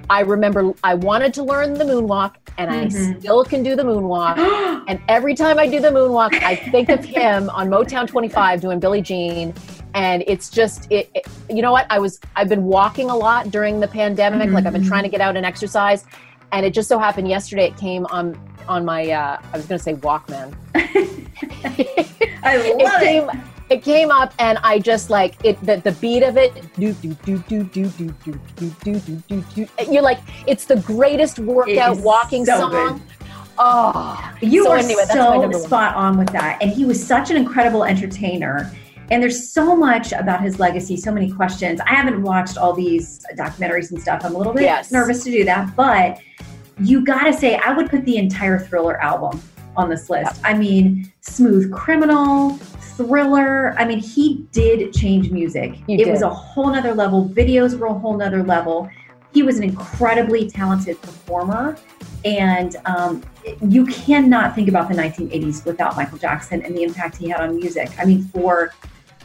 I 0.09 0.19
remember 0.19 0.73
I 0.83 0.95
wanted 0.95 1.33
to 1.35 1.43
learn 1.43 1.75
the 1.75 1.85
moonwalk, 1.85 2.33
and 2.57 2.69
I 2.69 2.85
Mhm. 2.87 3.19
still 3.21 3.45
can 3.45 3.63
do 3.63 3.73
the 3.77 3.83
moonwalk. 3.83 4.35
and 4.89 4.99
every 5.07 5.33
time 5.33 5.57
I 5.57 5.65
do 5.65 5.79
the 5.79 5.87
moonwalk, 5.89 6.33
I 6.43 6.55
think 6.55 6.89
of 6.89 7.03
him 7.05 7.49
on 7.51 7.69
Motown 7.69 8.05
25 8.05 8.59
doing 8.59 8.79
Billie 8.79 9.01
Jean. 9.01 9.53
And 9.95 10.21
it's 10.27 10.49
just, 10.49 10.87
it, 10.91 11.09
it- 11.15 11.25
you 11.49 11.61
know 11.61 11.71
what? 11.71 11.85
I 11.89 11.99
was, 11.99 12.19
I've 12.35 12.49
been 12.49 12.65
walking 12.65 13.09
a 13.09 13.15
lot 13.15 13.49
during 13.49 13.79
the 13.79 13.87
pandemic. 13.87 14.51
Like 14.51 14.65
I've 14.65 14.73
been 14.73 14.83
Mhm. 14.83 14.87
trying 14.89 15.03
to 15.03 15.09
get 15.09 15.21
out 15.21 15.37
and 15.37 15.45
exercise. 15.45 16.03
And 16.53 16.65
it 16.65 16.73
just 16.73 16.87
so 16.87 16.99
happened 16.99 17.27
yesterday 17.27 17.65
it 17.65 17.77
came 17.77 18.05
on, 18.05 18.39
on 18.67 18.85
my, 18.85 19.09
uh, 19.09 19.41
I 19.51 19.57
was 19.57 19.65
going 19.65 19.79
to 19.79 19.83
say 19.83 19.95
Walkman. 19.95 20.55
I 22.43 22.57
love 22.77 23.01
it. 23.01 23.27
came 23.27 23.29
it 23.69 23.81
came 23.81 24.11
up 24.11 24.33
and 24.39 24.59
I 24.61 24.77
just 24.77 25.09
like 25.09 25.35
it 25.43 25.59
the, 25.65 25.77
the 25.77 25.93
beat 25.93 26.21
of 26.21 26.37
it 26.37 26.53
do 26.75 26.93
do 26.93 27.13
do 27.25 27.37
do 27.47 27.63
do 27.63 27.89
do 27.89 28.13
do 28.23 28.39
do 28.57 28.69
do 28.83 28.99
do 28.99 29.23
do 29.27 29.41
do 29.55 29.67
you're 29.89 30.03
like 30.03 30.19
it's 30.45 30.65
the 30.65 30.75
greatest 30.75 31.39
workout 31.39 31.97
walking 31.99 32.45
so 32.45 32.59
song. 32.59 33.01
Oh 33.57 34.31
You 34.41 34.65
So 34.65 34.71
are 34.71 34.77
anyway, 34.77 35.05
so 35.11 35.39
one. 35.39 35.53
spot 35.53 35.95
on 35.95 36.17
with 36.17 36.29
that. 36.29 36.61
And 36.61 36.71
he 36.71 36.85
was 36.85 37.03
such 37.03 37.31
an 37.31 37.37
incredible 37.37 37.83
entertainer. 37.83 38.71
And 39.11 39.21
there's 39.21 39.51
so 39.51 39.75
much 39.75 40.11
about 40.13 40.41
his 40.41 40.59
legacy, 40.59 40.97
so 40.97 41.11
many 41.11 41.31
questions. 41.31 41.79
I 41.81 41.93
haven't 41.93 42.21
watched 42.21 42.57
all 42.57 42.73
these 42.73 43.23
documentaries 43.35 43.91
and 43.91 44.01
stuff. 44.01 44.21
I'm 44.23 44.35
a 44.35 44.37
little 44.37 44.53
bit 44.53 44.63
Yes. 44.63 44.91
nervous 44.91 45.23
to 45.25 45.31
do 45.31 45.43
that. 45.45 45.75
But 45.75 46.19
you 46.79 47.03
got 47.05 47.23
to 47.23 47.33
say, 47.33 47.57
I 47.57 47.73
would 47.73 47.89
put 47.89 48.05
the 48.05 48.17
entire 48.17 48.59
Thriller 48.59 49.01
album 49.01 49.41
on 49.75 49.89
this 49.89 50.09
list. 50.09 50.39
I 50.43 50.53
mean, 50.53 51.11
Smooth 51.21 51.71
Criminal, 51.71 52.51
Thriller. 52.95 53.75
I 53.77 53.85
mean, 53.85 53.99
he 53.99 54.45
did 54.51 54.93
change 54.93 55.31
music. 55.31 55.75
He 55.87 56.01
it 56.01 56.07
was 56.09 56.21
a 56.21 56.29
whole 56.29 56.71
nother 56.71 56.93
level. 56.93 57.27
Videos 57.29 57.77
were 57.77 57.87
a 57.87 57.93
whole 57.93 58.17
nother 58.17 58.43
level. 58.43 58.89
He 59.33 59.41
was 59.43 59.57
an 59.57 59.63
incredibly 59.63 60.49
talented 60.49 61.01
performer. 61.01 61.75
And 62.23 62.75
um, 62.85 63.23
you 63.67 63.85
cannot 63.87 64.55
think 64.55 64.69
about 64.69 64.87
the 64.87 64.95
1980s 64.95 65.65
without 65.65 65.95
Michael 65.97 66.17
Jackson 66.19 66.61
and 66.61 66.75
the 66.75 66.83
impact 66.83 67.17
he 67.17 67.29
had 67.29 67.41
on 67.41 67.55
music. 67.55 67.89
I 67.99 68.05
mean, 68.05 68.23
for, 68.25 68.71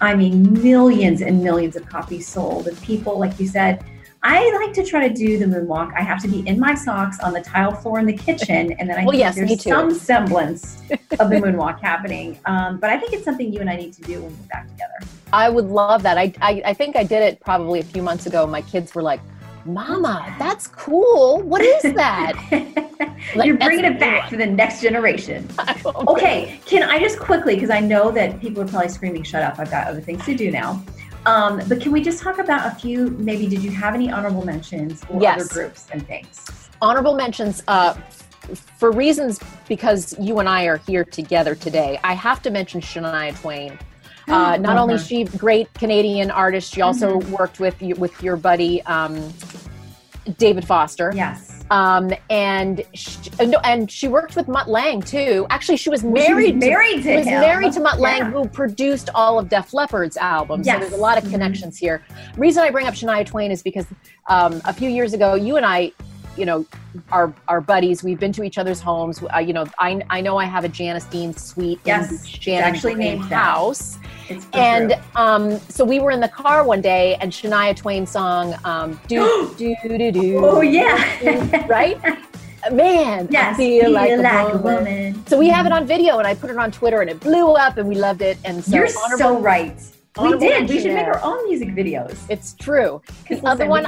I 0.01 0.15
mean, 0.15 0.53
millions 0.63 1.21
and 1.21 1.43
millions 1.43 1.77
of 1.77 1.89
copies 1.89 2.27
sold. 2.27 2.69
And 2.69 2.81
people, 2.83 3.19
like 3.19 3.39
you 3.41 3.47
said, 3.47 3.85
I 4.23 4.51
like 4.65 4.75
to 4.75 4.85
try 4.85 5.07
to 5.07 5.15
do 5.15 5.39
the 5.39 5.45
moonwalk. 5.45 5.93
I 5.97 6.03
have 6.03 6.21
to 6.23 6.29
be 6.29 6.41
in 6.49 6.59
my 6.59 6.75
socks 6.75 7.21
on 7.21 7.33
the 7.33 7.41
tile 7.41 7.73
floor 7.73 8.01
in 8.01 8.07
the 8.07 8.13
kitchen, 8.13 8.73
and 8.73 8.89
then 8.89 8.99
I 8.99 9.05
Well, 9.05 9.13
think 9.13 9.21
yes, 9.21 9.37
there's 9.37 9.63
some 9.63 9.95
semblance 9.95 10.81
of 10.91 11.31
the 11.31 11.37
moonwalk 11.43 11.81
happening. 11.81 12.39
Um, 12.47 12.79
but 12.79 12.91
I 12.91 12.99
think 12.99 13.13
it's 13.13 13.25
something 13.25 13.53
you 13.53 13.61
and 13.61 13.71
I 13.71 13.77
need 13.77 13.93
to 13.95 14.03
do 14.03 14.21
when 14.23 14.31
we're 14.37 14.47
back 14.49 14.69
together. 14.69 14.95
I 15.33 15.49
would 15.49 15.67
love 15.67 16.03
that. 16.03 16.19
I, 16.19 16.33
I 16.41 16.63
I 16.67 16.75
think 16.75 16.97
I 16.97 17.05
did 17.05 17.23
it 17.23 17.41
probably 17.41 17.81
a 17.81 17.85
few 17.85 18.03
months 18.03 18.27
ago. 18.27 18.47
My 18.47 18.63
kids 18.63 18.95
were 18.95 19.03
like, 19.03 19.21
"Mama, 19.69 20.35
that's 20.39 20.67
cool. 20.69 21.41
What 21.43 21.63
is 21.63 21.83
that?" 21.95 22.35
Like, 23.35 23.47
You're 23.47 23.57
bringing 23.57 23.85
it 23.85 23.99
back 24.01 24.23
one. 24.23 24.31
for 24.31 24.37
the 24.37 24.47
next 24.47 24.81
generation. 24.81 25.49
Okay, 26.09 26.61
can 26.67 26.83
I 26.83 26.99
just 26.99 27.19
quickly, 27.19 27.55
because 27.55 27.71
I 27.71 27.81
know 27.81 28.11
that 28.13 28.41
people 28.41 28.63
are 28.63 28.67
probably 28.67 28.89
screaming, 28.89 29.23
shut 29.23 29.43
up, 29.43 29.59
I've 29.59 29.71
got 29.71 29.87
other 29.89 30.01
things 30.01 30.25
to 30.27 30.35
do 30.37 30.51
now. 30.51 30.83
Um, 31.27 31.61
but 31.69 31.81
can 31.81 31.93
we 31.93 32.01
just 32.03 32.23
talk 32.23 32.39
about 32.39 32.67
a 32.67 32.75
few, 32.77 33.11
maybe, 33.19 33.47
did 33.47 33.63
you 33.63 33.71
have 33.73 33.95
any 33.95 34.11
honorable 34.11 34.45
mentions 34.45 35.03
or 35.11 35.21
Yes. 35.21 35.41
other 35.41 35.53
groups 35.53 35.87
and 35.93 36.07
things? 36.07 36.47
honorable 36.81 37.15
mentions 37.15 37.63
uh, 37.69 37.95
for 38.79 38.93
reasons 38.93 39.41
because 39.69 40.17
you 40.19 40.39
and 40.39 40.49
I 40.49 40.65
are 40.67 40.79
here 40.79 41.05
together 41.05 41.55
today. 41.55 41.99
I 42.05 42.15
have 42.15 42.41
to 42.43 42.51
mention 42.51 42.81
Shania 42.81 43.39
Twain. 43.41 43.79
Uh, 44.29 44.57
not 44.59 44.77
only 44.77 44.95
is 44.95 45.07
she 45.07 45.25
great 45.25 45.73
Canadian 45.75 46.31
artist, 46.31 46.73
she 46.75 46.83
also 46.83 47.19
worked 47.31 47.61
with 47.61 47.81
you, 47.83 47.95
with 47.97 48.23
your 48.23 48.37
buddy 48.37 48.83
um, 48.83 49.33
David 50.39 50.67
Foster. 50.67 51.13
Yes. 51.15 51.55
Um, 51.71 52.11
and 52.31 52.83
she, 52.95 53.19
no, 53.45 53.59
and 53.63 53.91
she 53.91 54.09
worked 54.09 54.37
with 54.37 54.49
Mutt 54.49 54.69
Lange 54.69 55.03
too. 55.03 55.47
Actually, 55.51 55.77
she 55.77 55.91
was 55.91 56.03
Well, 56.03 56.15
she 56.25 56.33
was 56.33 56.45
married. 56.55 56.57
married 56.59 57.03
to 57.03 57.17
was 57.17 57.27
him. 57.27 57.41
married 57.41 57.73
to 57.75 57.81
Mutt 57.81 58.01
Lange, 58.01 58.19
Yeah. 58.19 58.31
who 58.31 58.49
produced 58.49 59.11
all 59.15 59.39
of 59.39 59.49
Def 59.51 59.75
Leppard's 59.75 60.17
albums. 60.17 60.67
So 60.67 60.79
there's 60.79 60.93
a 60.93 60.97
lot 60.97 61.23
of 61.23 61.31
connections 61.31 61.77
here. 61.77 62.03
Reason 62.37 62.63
I 62.63 62.71
bring 62.71 62.87
up 62.87 62.95
Shania 62.95 63.27
Twain 63.27 63.51
is 63.51 63.63
because 63.63 63.87
um, 64.31 64.63
a 64.65 64.73
few 64.73 64.89
years 64.89 65.13
ago, 65.13 65.35
you 65.35 65.57
and 65.57 65.67
I, 65.67 65.93
you 66.39 66.47
know, 66.47 66.65
are 67.11 67.33
are 67.49 67.61
buddies. 67.61 68.03
We've 68.03 68.19
been 68.19 68.33
to 68.33 68.43
each 68.43 68.59
other's 68.59 68.81
homes. 68.81 69.23
Uh, 69.35 69.39
you 69.39 69.53
know, 69.53 69.67
I 69.79 70.01
I 70.11 70.21
know 70.21 70.37
I 70.37 70.45
have 70.45 70.65
a 70.65 70.69
Janice 70.69 71.05
Dean 71.05 71.35
suite 71.35 71.81
Yes, 71.85 72.27
Shannon 72.27 72.65
actually 72.65 72.95
named 72.95 73.25
that. 73.25 73.45
house. 73.45 73.99
It's 74.29 74.47
And 74.53 74.99
um, 75.17 75.59
so 75.69 75.85
we 75.85 76.01
were 76.01 76.11
in 76.11 76.21
the 76.21 76.29
car 76.29 76.65
one 76.65 76.81
day, 76.81 77.17
and 77.21 77.33
Shania 77.33 77.75
Twain 77.75 78.07
song 78.07 78.55
um, 78.65 79.01
"Do 79.09 79.55
Do 79.57 79.75
Do 79.83 80.13
Do." 80.13 80.45
oh, 80.45 80.61
yeah. 80.61 81.67
right? 81.67 81.99
Man, 82.73 83.29
yes. 83.31 83.55
I 83.55 83.57
feel, 83.57 83.91
like, 83.93 84.11
a, 84.11 84.17
woman. 84.59 84.63
woman. 84.63 85.27
So 85.27 85.39
we 85.39 85.49
have 85.49 85.65
it 85.65 85.73
on 85.73 85.87
video, 85.87 86.19
and 86.19 86.27
I 86.27 86.35
put 86.35 86.51
it 86.51 86.59
on 86.59 86.71
Twitter, 86.73 87.01
and 87.01 87.09
it 87.09 87.21
blew 87.21 87.53
up, 87.53 87.77
and 87.79 87.89
we 87.89 87.95
loved 87.95 88.21
it. 88.21 88.37
And 88.45 88.63
so, 88.63 88.75
You're 88.75 88.89
so 88.89 89.39
right. 89.39 89.81
We 90.21 90.37
did. 90.39 90.69
We 90.69 90.81
should 90.81 90.93
make 90.95 91.07
our 91.07 91.23
own 91.23 91.49
music 91.49 91.69
videos. 91.69 92.19
It's 92.29 92.55
true. 92.55 93.01
The 93.29 93.41
other 93.47 93.67
one. 93.67 93.85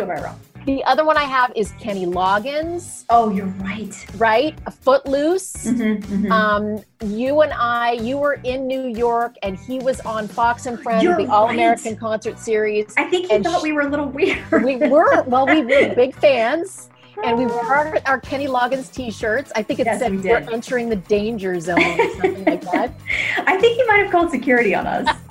The 0.66 0.84
other 0.84 1.04
one 1.04 1.16
I 1.16 1.24
have 1.24 1.52
is 1.56 1.72
Kenny 1.80 2.06
Loggins, 2.06 3.04
Oh, 3.08 3.30
you're 3.30 3.46
right. 3.46 3.94
right? 4.16 4.58
A 4.66 4.70
Footloose. 4.70 5.66
Mhm, 5.66 6.02
mhm. 6.04 6.30
Um, 6.30 6.84
you 7.08 7.40
and 7.40 7.52
I, 7.54 7.92
you 7.92 8.18
were 8.18 8.34
in 8.44 8.66
New 8.66 8.86
York, 8.86 9.36
and 9.42 9.56
he 9.58 9.78
was 9.78 10.00
on 10.02 10.28
Fox 10.28 10.66
and 10.66 10.80
Friends, 10.80 11.02
You're 11.02 11.16
the 11.16 11.26
All 11.30 11.48
American 11.48 11.96
concert 11.96 12.38
series. 12.38 12.92
I 12.96 13.04
think 13.04 13.30
he 13.30 13.38
thought 13.42 13.60
sh- 13.60 13.62
we 13.62 13.72
were 13.72 13.82
a 13.82 13.88
little 13.88 14.06
weird. 14.18 14.38
we 14.64 14.76
were 14.76 15.22
well, 15.24 15.46
we 15.46 15.62
were 15.62 15.94
big 15.94 16.14
fans. 16.16 16.88
And 17.24 17.36
we 17.36 17.46
wore 17.46 17.64
our, 17.64 17.98
our 18.06 18.20
Kenny 18.20 18.46
Loggins 18.46 18.92
T-shirts. 18.92 19.52
I 19.54 19.62
think 19.62 19.80
it 19.80 19.86
Yes, 19.86 19.98
said 19.98 20.22
we 20.22 20.30
are 20.30 20.38
entering 20.52 20.88
the 20.88 20.96
danger 20.96 21.58
zone 21.60 21.80
or 21.80 22.10
something 22.12 22.44
like 22.44 22.62
that. 22.62 22.94
I 23.46 23.58
think 23.58 23.76
he 23.76 23.84
might 23.86 24.02
have 24.02 24.10
called 24.10 24.30
security 24.30 24.74
on 24.74 24.86
us. 24.86 25.16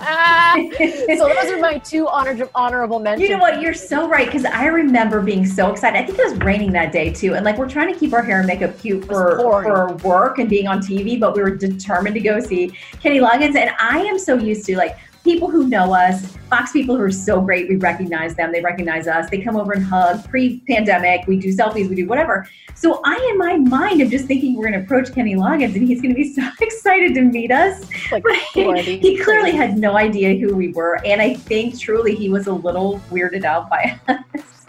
So 1.20 1.28
those 1.28 1.50
are 1.50 1.58
my 1.58 1.78
two 1.78 2.08
honor, 2.08 2.48
honorable 2.54 2.98
mentions. 2.98 3.28
You 3.28 3.36
know 3.36 3.40
what? 3.40 3.60
You're 3.60 3.74
so 3.74 4.08
right 4.08 4.26
because 4.26 4.44
I 4.44 4.66
remember 4.66 5.20
being 5.20 5.44
so 5.44 5.70
excited. 5.70 5.98
I 5.98 6.06
think 6.06 6.18
it 6.18 6.24
was 6.24 6.38
raining 6.38 6.72
that 6.72 6.92
day 6.92 7.12
too, 7.12 7.34
and 7.34 7.44
like 7.44 7.58
we're 7.58 7.68
trying 7.68 7.92
to 7.92 7.98
keep 7.98 8.12
our 8.12 8.22
hair 8.22 8.38
and 8.38 8.46
makeup 8.46 8.78
cute 8.78 9.04
for 9.04 9.38
for 9.38 9.94
work 9.96 10.38
and 10.38 10.48
being 10.48 10.66
on 10.66 10.80
TV, 10.80 11.20
but 11.20 11.36
we 11.36 11.42
were 11.42 11.54
determined 11.54 12.14
to 12.14 12.20
go 12.20 12.40
see 12.40 12.72
Kenny 13.02 13.20
Loggins. 13.20 13.54
And 13.54 13.70
I 13.78 13.98
am 14.00 14.18
so 14.18 14.36
used 14.36 14.64
to 14.66 14.76
like 14.76 14.96
people 15.24 15.50
who 15.50 15.68
know 15.68 15.94
us, 15.94 16.36
Fox 16.50 16.72
people 16.72 16.96
who 16.96 17.02
are 17.02 17.12
so 17.12 17.40
great. 17.40 17.68
We 17.68 17.76
recognize 17.76 18.34
them. 18.34 18.50
They 18.50 18.60
recognize 18.60 19.06
us. 19.06 19.30
They 19.30 19.40
come 19.40 19.56
over 19.56 19.72
and 19.72 19.84
hug. 19.84 20.28
Pre-pandemic, 20.28 21.26
we 21.28 21.38
do 21.38 21.54
selfies. 21.54 21.88
We 21.88 21.94
do 21.94 22.08
whatever. 22.08 22.48
So 22.74 23.00
I, 23.04 23.28
in 23.30 23.38
my 23.38 23.56
mind, 23.56 24.00
am 24.00 24.10
just 24.10 24.24
thinking 24.24 24.56
we're 24.56 24.68
going 24.68 24.78
to 24.78 24.84
approach 24.84 25.14
Kenny 25.14 25.36
Loggins, 25.36 25.76
and 25.76 25.86
he's 25.86 26.00
going 26.00 26.12
to 26.12 26.20
be 26.20 26.32
so 26.34 26.42
excited 26.60 27.14
to 27.14 27.22
meet 27.22 27.52
us. 27.52 27.84
Like, 28.10 28.24
he, 28.52 29.22
clearly 29.22 29.52
had 29.52 29.78
no 29.78 29.96
idea 29.96 30.34
who 30.34 30.56
we 30.56 30.72
were, 30.72 30.98
and 31.04 31.22
I 31.22 31.34
think 31.34 31.78
truly 31.78 32.16
he 32.16 32.28
was 32.28 32.48
a 32.48 32.52
little 32.52 32.98
weirded 33.10 33.44
out 33.44 33.70
by 33.70 34.00
us. 34.08 34.66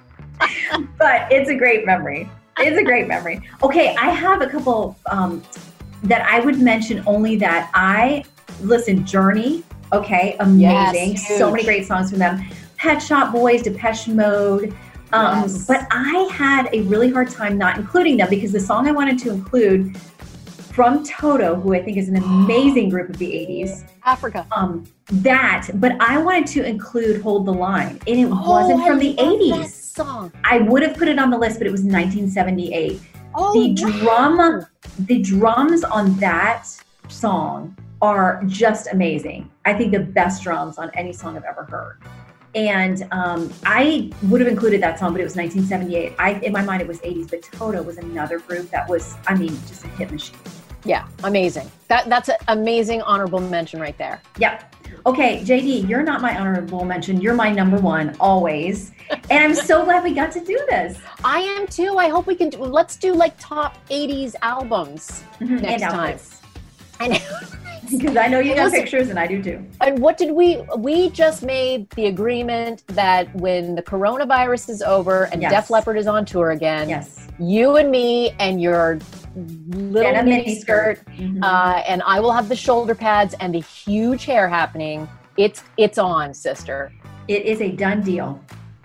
but 0.99 1.31
it's 1.31 1.49
a 1.49 1.55
great 1.55 1.85
memory. 1.85 2.29
It's 2.59 2.77
a 2.77 2.83
great 2.83 3.07
memory. 3.07 3.41
Okay, 3.63 3.95
I 3.95 4.09
have 4.09 4.41
a 4.41 4.47
couple 4.47 4.97
um, 5.09 5.41
that 6.03 6.21
I 6.29 6.41
would 6.41 6.59
mention 6.59 7.03
only 7.07 7.37
that 7.37 7.71
I 7.73 8.23
listen. 8.61 9.05
Journey, 9.05 9.63
okay, 9.93 10.35
amazing. 10.39 11.11
Yes, 11.11 11.37
so 11.37 11.51
many 11.51 11.63
great 11.63 11.85
songs 11.85 12.09
from 12.09 12.19
them. 12.19 12.43
Pet 12.77 13.01
Shop 13.01 13.31
Boys, 13.31 13.61
Depeche 13.61 14.07
Mode. 14.07 14.73
Um, 15.13 15.41
Yes. 15.41 15.67
But 15.67 15.87
I 15.91 16.29
had 16.31 16.69
a 16.73 16.81
really 16.83 17.11
hard 17.11 17.29
time 17.29 17.57
not 17.57 17.77
including 17.77 18.17
them 18.17 18.29
because 18.29 18.51
the 18.53 18.59
song 18.59 18.87
I 18.87 18.91
wanted 18.91 19.19
to 19.19 19.29
include 19.29 19.97
from 19.97 21.03
Toto, 21.03 21.55
who 21.55 21.73
I 21.75 21.83
think 21.83 21.97
is 21.97 22.07
an 22.07 22.15
amazing 22.15 22.87
group 22.89 23.09
of 23.09 23.17
the 23.17 23.25
80s, 23.29 23.83
Africa. 24.05 24.47
um, 24.53 24.85
that, 25.11 25.67
but 25.75 25.91
I 25.99 26.17
wanted 26.21 26.47
to 26.47 26.63
include 26.65 27.21
Hold 27.21 27.45
the 27.45 27.51
Line, 27.53 27.99
and 28.07 28.17
it 28.19 28.29
Oh, 28.31 28.49
wasn't 28.49 28.85
from 28.87 28.95
I 28.95 28.99
the 28.99 29.13
love 29.15 29.39
80s. 29.41 29.61
That 29.61 29.69
song. 29.71 30.31
I 30.45 30.59
would 30.59 30.81
have 30.83 30.95
put 30.95 31.09
it 31.09 31.19
on 31.19 31.29
the 31.29 31.37
list, 31.37 31.57
but 31.57 31.67
it 31.67 31.71
was 31.71 31.81
1978. 31.83 33.01
Oh, 33.35 33.53
the 33.53 33.83
wow. 33.83 34.29
drum, 34.37 34.65
the 34.99 35.21
drums 35.21 35.83
on 35.83 36.15
that 36.19 36.65
song 37.09 37.75
are 38.01 38.41
just 38.47 38.87
amazing. 38.91 39.49
I 39.65 39.73
think 39.73 39.91
the 39.91 39.99
best 39.99 40.43
drums 40.43 40.77
on 40.77 40.89
any 40.93 41.13
song 41.13 41.37
I've 41.37 41.43
ever 41.43 41.63
heard. 41.65 41.99
And 42.53 43.07
um, 43.11 43.51
I 43.65 44.11
would 44.23 44.41
have 44.41 44.49
included 44.49 44.81
that 44.83 44.99
song, 44.99 45.13
but 45.13 45.21
it 45.21 45.23
was 45.23 45.35
1978. 45.35 46.15
I, 46.19 46.33
in 46.45 46.51
my 46.51 46.61
mind, 46.61 46.81
it 46.81 46.87
was 46.87 46.99
80s. 46.99 47.29
But 47.29 47.43
Toto 47.43 47.81
was 47.81 47.97
another 47.97 48.39
group 48.39 48.69
that 48.71 48.89
was, 48.89 49.15
I 49.27 49.35
mean, 49.35 49.57
just 49.67 49.85
a 49.85 49.87
hit 49.89 50.11
machine. 50.11 50.37
Yeah, 50.83 51.07
amazing. 51.23 51.69
That 51.89 52.09
that's 52.09 52.27
an 52.29 52.35
amazing 52.47 53.03
honorable 53.03 53.39
mention 53.39 53.79
right 53.79 53.97
there. 53.99 54.21
Yep. 54.39 54.75
Okay, 55.05 55.41
JD, 55.43 55.87
you're 55.87 56.03
not 56.03 56.21
my 56.21 56.37
honorable 56.37 56.83
mention. 56.85 57.21
You're 57.21 57.35
my 57.35 57.51
number 57.51 57.77
one 57.77 58.15
always. 58.19 58.91
And 59.29 59.43
I'm 59.43 59.53
so 59.55 59.85
glad 59.85 60.03
we 60.03 60.13
got 60.13 60.31
to 60.33 60.43
do 60.43 60.59
this. 60.69 60.97
I 61.23 61.39
am 61.39 61.67
too. 61.67 61.97
I 61.97 62.09
hope 62.09 62.25
we 62.25 62.35
can 62.35 62.49
do. 62.49 62.57
Let's 62.57 62.97
do 62.97 63.13
like 63.13 63.35
top 63.39 63.77
'80s 63.89 64.33
albums. 64.41 65.23
Mhm, 65.39 65.61
Next 65.61 65.83
time. 65.83 65.93
outfits. 65.93 66.40
I 67.01 67.07
know. 67.07 67.17
Because 67.89 68.15
I 68.15 68.27
know 68.27 68.39
you 68.39 68.55
got 68.55 68.65
Listen. 68.67 68.79
pictures 68.79 69.09
and 69.09 69.19
I 69.19 69.27
do 69.27 69.43
too. 69.43 69.61
And 69.81 69.99
what 69.99 70.17
did 70.17 70.31
we? 70.31 70.63
We 70.77 71.09
just 71.09 71.43
made 71.43 71.89
the 71.89 72.05
agreement 72.05 72.83
that 72.87 73.35
when 73.35 73.75
the 73.75 73.81
coronavirus 73.81 74.69
is 74.69 74.81
over 74.81 75.25
and 75.33 75.41
Yes. 75.41 75.51
Def 75.51 75.69
Leppard 75.69 75.97
is 75.97 76.07
on 76.07 76.23
tour 76.23 76.51
again, 76.51 76.87
Yes. 76.87 77.27
you 77.37 77.75
and 77.75 77.91
me 77.91 78.33
and 78.39 78.61
your 78.61 78.97
little 79.35 80.23
mini 80.23 80.55
skirt, 80.57 81.01
Mhm. 81.17 81.43
uh, 81.43 81.81
and 81.85 82.01
I 82.05 82.21
will 82.21 82.31
have 82.31 82.47
the 82.47 82.55
shoulder 82.55 82.95
pads 82.95 83.35
and 83.41 83.53
the 83.53 83.59
huge 83.59 84.23
hair 84.23 84.47
happening. 84.47 85.09
It's 85.35 85.61
it's 85.75 85.97
on, 85.97 86.33
sister. 86.33 86.93
it 87.27 87.41
is 87.45 87.59
a 87.59 87.71
done 87.71 88.01
deal. 88.03 88.39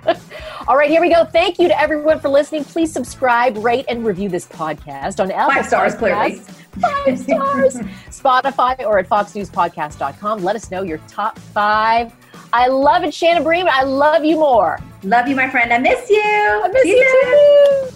All 0.68 0.76
right, 0.76 0.90
here 0.90 1.00
we 1.00 1.12
go. 1.12 1.24
Thank 1.24 1.58
you 1.60 1.68
to 1.68 1.80
everyone 1.80 2.18
for 2.20 2.28
listening. 2.28 2.64
Please 2.64 2.92
subscribe, 2.92 3.56
rate, 3.58 3.84
and 3.88 4.04
review 4.04 4.28
this 4.28 4.46
podcast 4.46 5.20
on 5.20 5.30
Apple 5.30 5.52
Five 5.54 5.66
stars, 5.66 5.94
Podcasts. 5.94 5.98
clearly. 5.98 6.40
Five 6.80 7.18
stars. 7.18 7.74
Spotify 8.10 8.78
or 8.80 8.98
at 8.98 9.08
foxnewspodcast.com. 9.08 10.42
Let 10.42 10.56
us 10.56 10.70
know 10.70 10.82
your 10.82 10.98
top 11.08 11.38
five. 11.38 12.12
I 12.52 12.68
love 12.68 13.04
it, 13.04 13.12
Shannon 13.12 13.42
Bream. 13.42 13.66
I 13.68 13.82
love 13.82 14.24
you 14.24 14.36
more. 14.36 14.78
Love 15.02 15.28
you, 15.28 15.36
my 15.36 15.48
friend. 15.50 15.72
I 15.72 15.78
miss 15.78 16.08
you. 16.08 16.22
I 16.22 16.68
miss 16.68 16.82
See 16.82 16.96
you 16.96 17.90
soon. 17.90 17.95